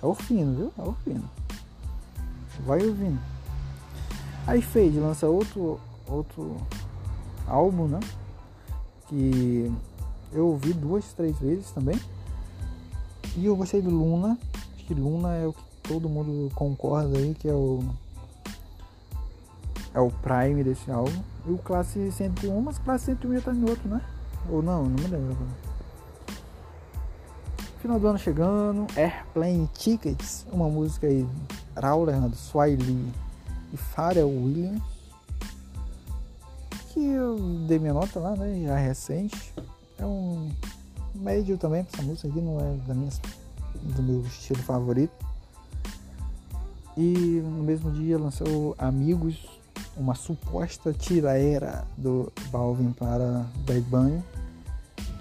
[0.01, 0.73] é o fino, viu?
[0.77, 1.29] É o fino.
[2.65, 3.19] Vai ouvindo.
[4.45, 6.57] Aí Fade lança outro, outro
[7.47, 7.99] álbum, né?
[9.07, 9.71] Que
[10.31, 11.99] eu ouvi duas, três vezes também.
[13.35, 14.37] E eu gostei do Luna.
[14.75, 17.79] Acho que Luna é o que todo mundo concorda aí que é o
[19.93, 21.23] é o prime desse álbum.
[21.45, 24.01] E o classe 101, mas classe 101 já tá em outro, né?
[24.49, 25.35] Ou não, não me lembro
[27.81, 31.27] Final do ano chegando, Airplane Tickets, uma música aí,
[31.77, 33.11] Raul Leandro, Swiley
[33.73, 34.81] e Pharrell Williams,
[36.93, 37.37] que eu
[37.67, 39.53] dei minha nota lá, né, já recente.
[39.97, 40.49] É um
[41.13, 43.11] médio também, essa música aqui não é da minha,
[43.97, 45.11] do meu estilo favorito.
[46.97, 49.52] E no mesmo dia lançou Amigos
[49.95, 54.23] uma suposta tiraera do Balvin para Bad Bunny,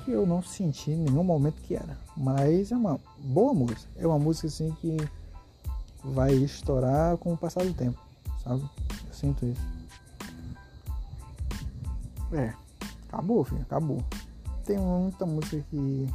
[0.05, 1.97] que eu não senti em nenhum momento que era.
[2.16, 3.91] Mas é uma boa música.
[3.97, 4.97] É uma música assim que
[6.03, 8.01] vai estourar com o passar do tempo,
[8.43, 8.64] sabe?
[9.07, 9.61] Eu sinto isso.
[12.33, 12.55] É,
[13.09, 14.03] acabou, filho, acabou.
[14.64, 16.09] Tem muita música que.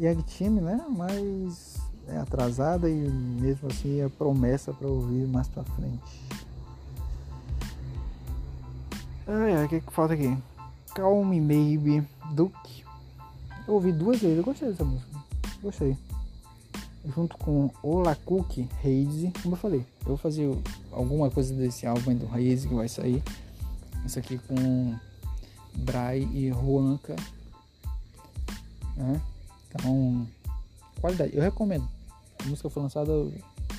[0.00, 0.80] Young Time, né?
[0.90, 1.76] Mas
[2.06, 6.28] é atrasada e mesmo assim é promessa para ouvir mais pra frente.
[9.30, 10.34] Ai, ai, o que, que falta aqui?
[10.94, 12.02] Calm Me Maybe,
[12.32, 12.82] Duke.
[13.68, 15.10] Eu ouvi duas vezes, eu gostei dessa música.
[15.60, 15.94] Gostei.
[17.14, 18.50] Junto com Ola Cook,
[18.82, 20.48] Haze, como eu falei, eu vou fazer
[20.90, 23.22] alguma coisa desse álbum do Haze que vai sair.
[24.06, 24.96] Isso aqui com
[25.74, 27.14] Brai e Juanca.
[28.96, 29.20] Né?
[29.68, 30.26] Então,
[31.02, 31.86] qualidade, eu recomendo.
[32.42, 33.12] A música foi lançada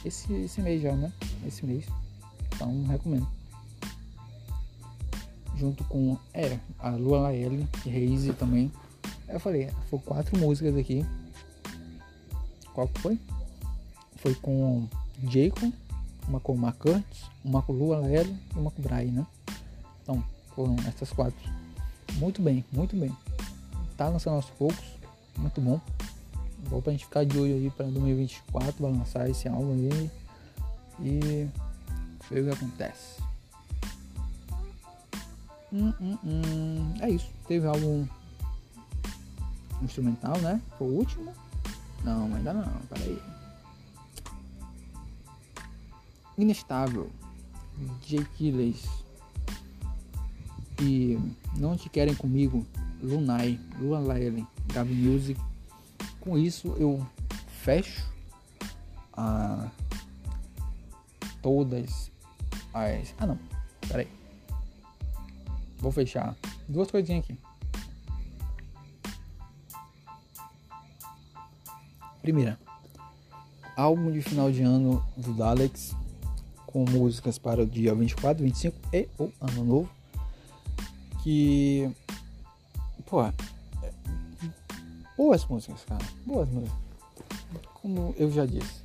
[0.06, 1.12] esse, esse mês já, né?
[1.44, 1.88] Esse mês.
[2.54, 3.28] Então, recomendo
[5.60, 8.72] junto com é, a Lua Laelle, e Reise também.
[9.28, 11.06] Eu falei, foram quatro músicas aqui.
[12.74, 13.20] Qual que foi?
[14.16, 14.88] Foi com
[15.24, 15.72] Jacob,
[16.28, 16.86] uma com Mark
[17.44, 19.28] uma com Lua Laelle e uma com Brian, né?
[20.02, 20.24] Então,
[20.56, 21.38] foram essas quatro.
[22.14, 23.12] Muito bem, muito bem.
[23.98, 24.84] Tá lançando aos poucos,
[25.38, 25.80] muito bom.
[26.70, 30.12] Bom pra gente ficar de olho aí pra 2024, vai lançar esse álbum aí.
[31.02, 31.48] E
[32.30, 33.19] ver o que acontece.
[35.72, 36.94] Hum, hum, hum.
[37.02, 37.30] É isso.
[37.48, 38.06] Teve algum
[39.84, 40.62] instrumental, né?
[40.78, 41.32] Foi o último?
[42.04, 42.68] Não, ainda não.
[42.90, 43.22] Peraí.
[46.38, 47.12] Inestável.
[48.06, 48.26] J.
[48.36, 48.84] Killers.
[50.82, 51.20] E
[51.56, 52.66] Não Te Querem Comigo.
[53.04, 53.60] Lunai.
[53.80, 54.48] Lua Lyle.
[54.74, 55.40] Gabi Music.
[56.20, 57.06] Com isso eu
[57.62, 58.06] fecho
[59.14, 59.68] a
[61.42, 62.12] todas
[62.74, 63.14] as.
[63.20, 63.40] Ah não,
[63.88, 64.08] peraí.
[65.80, 66.36] Vou fechar
[66.68, 67.40] duas coisinhas aqui.
[72.22, 72.60] Primeira,
[73.78, 75.96] álbum de final de ano do Daleks
[76.68, 79.90] com músicas para o dia 24, 25 e o ano novo.
[81.24, 81.90] Que
[83.06, 83.34] pô, é,
[85.18, 86.78] boas músicas, cara, boas músicas.
[87.82, 88.82] Como eu já disse,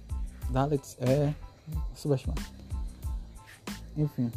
[0.50, 1.34] Daleks é
[1.96, 2.40] subestimado.
[3.96, 4.30] Enfim,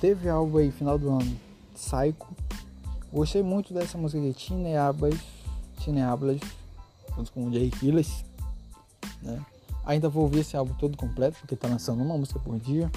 [0.00, 1.45] teve álbum aí final do ano
[1.76, 2.26] Psycho.
[3.12, 5.14] Gostei muito dessa música de Tineabas,
[5.78, 6.40] Tineablas,
[7.14, 8.24] junto com o Jay Killers,
[9.22, 9.44] né?
[9.84, 12.90] Ainda vou ouvir esse álbum todo completo, porque tá lançando uma música por dia.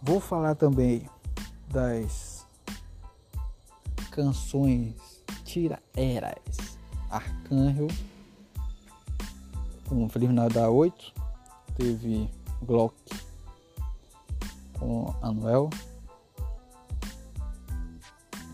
[0.00, 1.02] Vou falar também
[1.70, 2.46] das
[4.10, 4.94] canções
[5.44, 6.78] Tira Eras,
[7.10, 7.88] Arcanjo,
[9.86, 11.12] com Feliz da 8,
[11.76, 12.28] teve
[12.62, 12.94] Glock
[14.78, 15.68] com Anuel,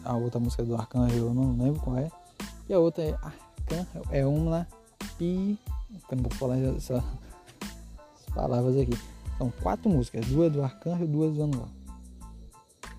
[0.05, 2.11] a outra música é do Arcanjo, eu não lembro qual é.
[2.69, 4.69] E a outra é Arcanjo, é uma
[5.17, 5.59] pi.
[6.09, 7.03] Também vou falar essas
[8.35, 8.97] palavras aqui.
[9.39, 11.69] São então, quatro músicas, duas do Arcanjo e duas do Anual.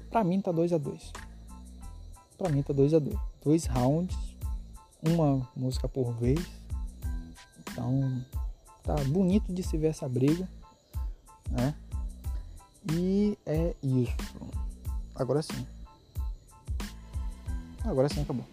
[0.09, 1.11] Pra mim tá 2 a 2
[2.37, 4.17] Pra mim tá 2 a 2 Dois rounds,
[5.03, 6.41] uma música por vez.
[7.71, 8.25] Então
[8.83, 10.49] tá bonito de se ver essa briga,
[11.51, 11.75] né?
[12.91, 14.37] E é isso.
[15.15, 15.65] Agora sim.
[17.87, 18.45] Ah, agora sim acabou.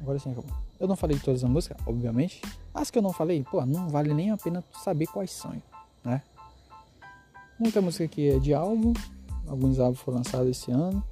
[0.00, 0.50] Agora sim acabou.
[0.80, 2.40] Eu não falei de todas as músicas, obviamente.
[2.74, 5.54] As que eu não falei, pô, não vale nem a pena saber quais são,
[6.02, 6.22] né?
[7.58, 8.94] Muita música aqui é de álbum,
[9.46, 11.02] alguns álbuns foram lançados esse ano.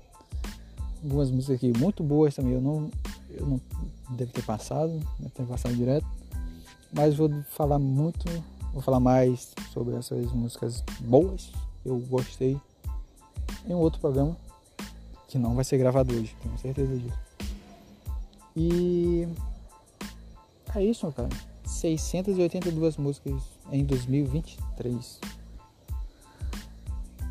[1.02, 2.90] Algumas músicas aqui muito boas também, eu não,
[3.30, 3.60] eu não
[4.16, 5.30] deve ter passado, deve né?
[5.34, 6.06] ter passado direto.
[6.94, 8.24] Mas vou falar muito,
[8.72, 11.52] vou falar mais sobre essas músicas boas.
[11.84, 12.58] Eu gostei
[13.66, 14.34] em um outro programa
[15.34, 17.18] que não vai ser gravado hoje, tenho certeza disso.
[18.56, 19.26] E
[20.76, 21.28] é isso, cara.
[21.66, 25.18] 682 músicas em 2023.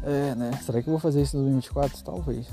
[0.04, 0.52] É, né?
[0.66, 2.04] Será que eu vou fazer isso em 2024?
[2.04, 2.46] Talvez.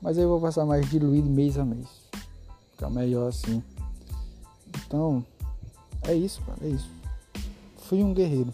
[0.00, 1.86] Mas aí eu vou passar mais diluído mês a mês.
[2.72, 3.62] Ficar melhor assim.
[4.88, 5.24] Então,
[6.08, 6.58] é isso, cara.
[6.64, 6.90] É isso.
[7.82, 8.52] Fui um guerreiro.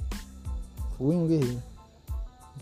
[0.99, 1.63] Fui um guerreiro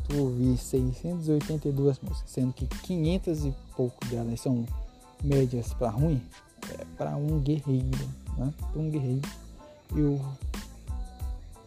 [0.09, 4.65] tu ouvir 682 músicas, sendo que 500 e pouco delas são
[5.23, 6.23] médias para ruim,
[6.73, 7.87] é para um guerreiro,
[8.37, 8.53] né?
[8.73, 9.29] Pra um guerreiro.
[9.95, 10.21] Eu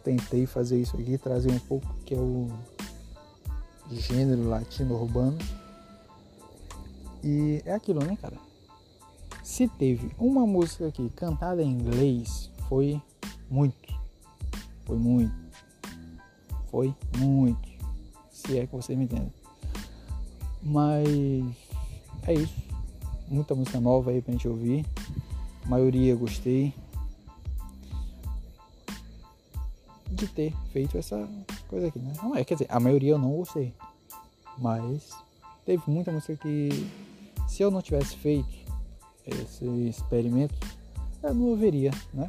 [0.04, 2.48] tentei fazer isso aqui, trazer um pouco que é o
[3.90, 5.38] gênero latino urbano.
[7.22, 8.36] E é aquilo, né, cara?
[9.42, 13.02] Se teve uma música aqui cantada em inglês, foi
[13.50, 13.94] muito.
[14.86, 15.50] Foi muito.
[16.70, 17.69] Foi muito
[18.40, 19.32] se é que vocês me entendem.
[20.62, 21.08] Mas
[22.26, 22.54] é isso.
[23.28, 24.84] Muita música nova aí pra gente ouvir.
[25.64, 26.72] A maioria gostei.
[30.10, 31.28] De ter feito essa
[31.68, 32.12] coisa aqui, né?
[32.20, 33.72] Não é, quer dizer, a maioria eu não gostei.
[34.58, 35.10] Mas
[35.64, 36.90] teve muita música que
[37.48, 38.48] se eu não tivesse feito
[39.24, 40.54] esse experimento,
[41.22, 42.28] eu não ouviria, né?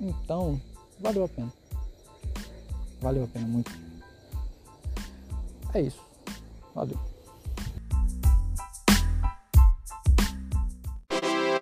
[0.00, 0.60] Então,
[1.00, 1.52] valeu a pena.
[3.00, 3.72] Valeu a pena muito.
[5.74, 6.04] É isso.
[6.74, 7.11] Valeu.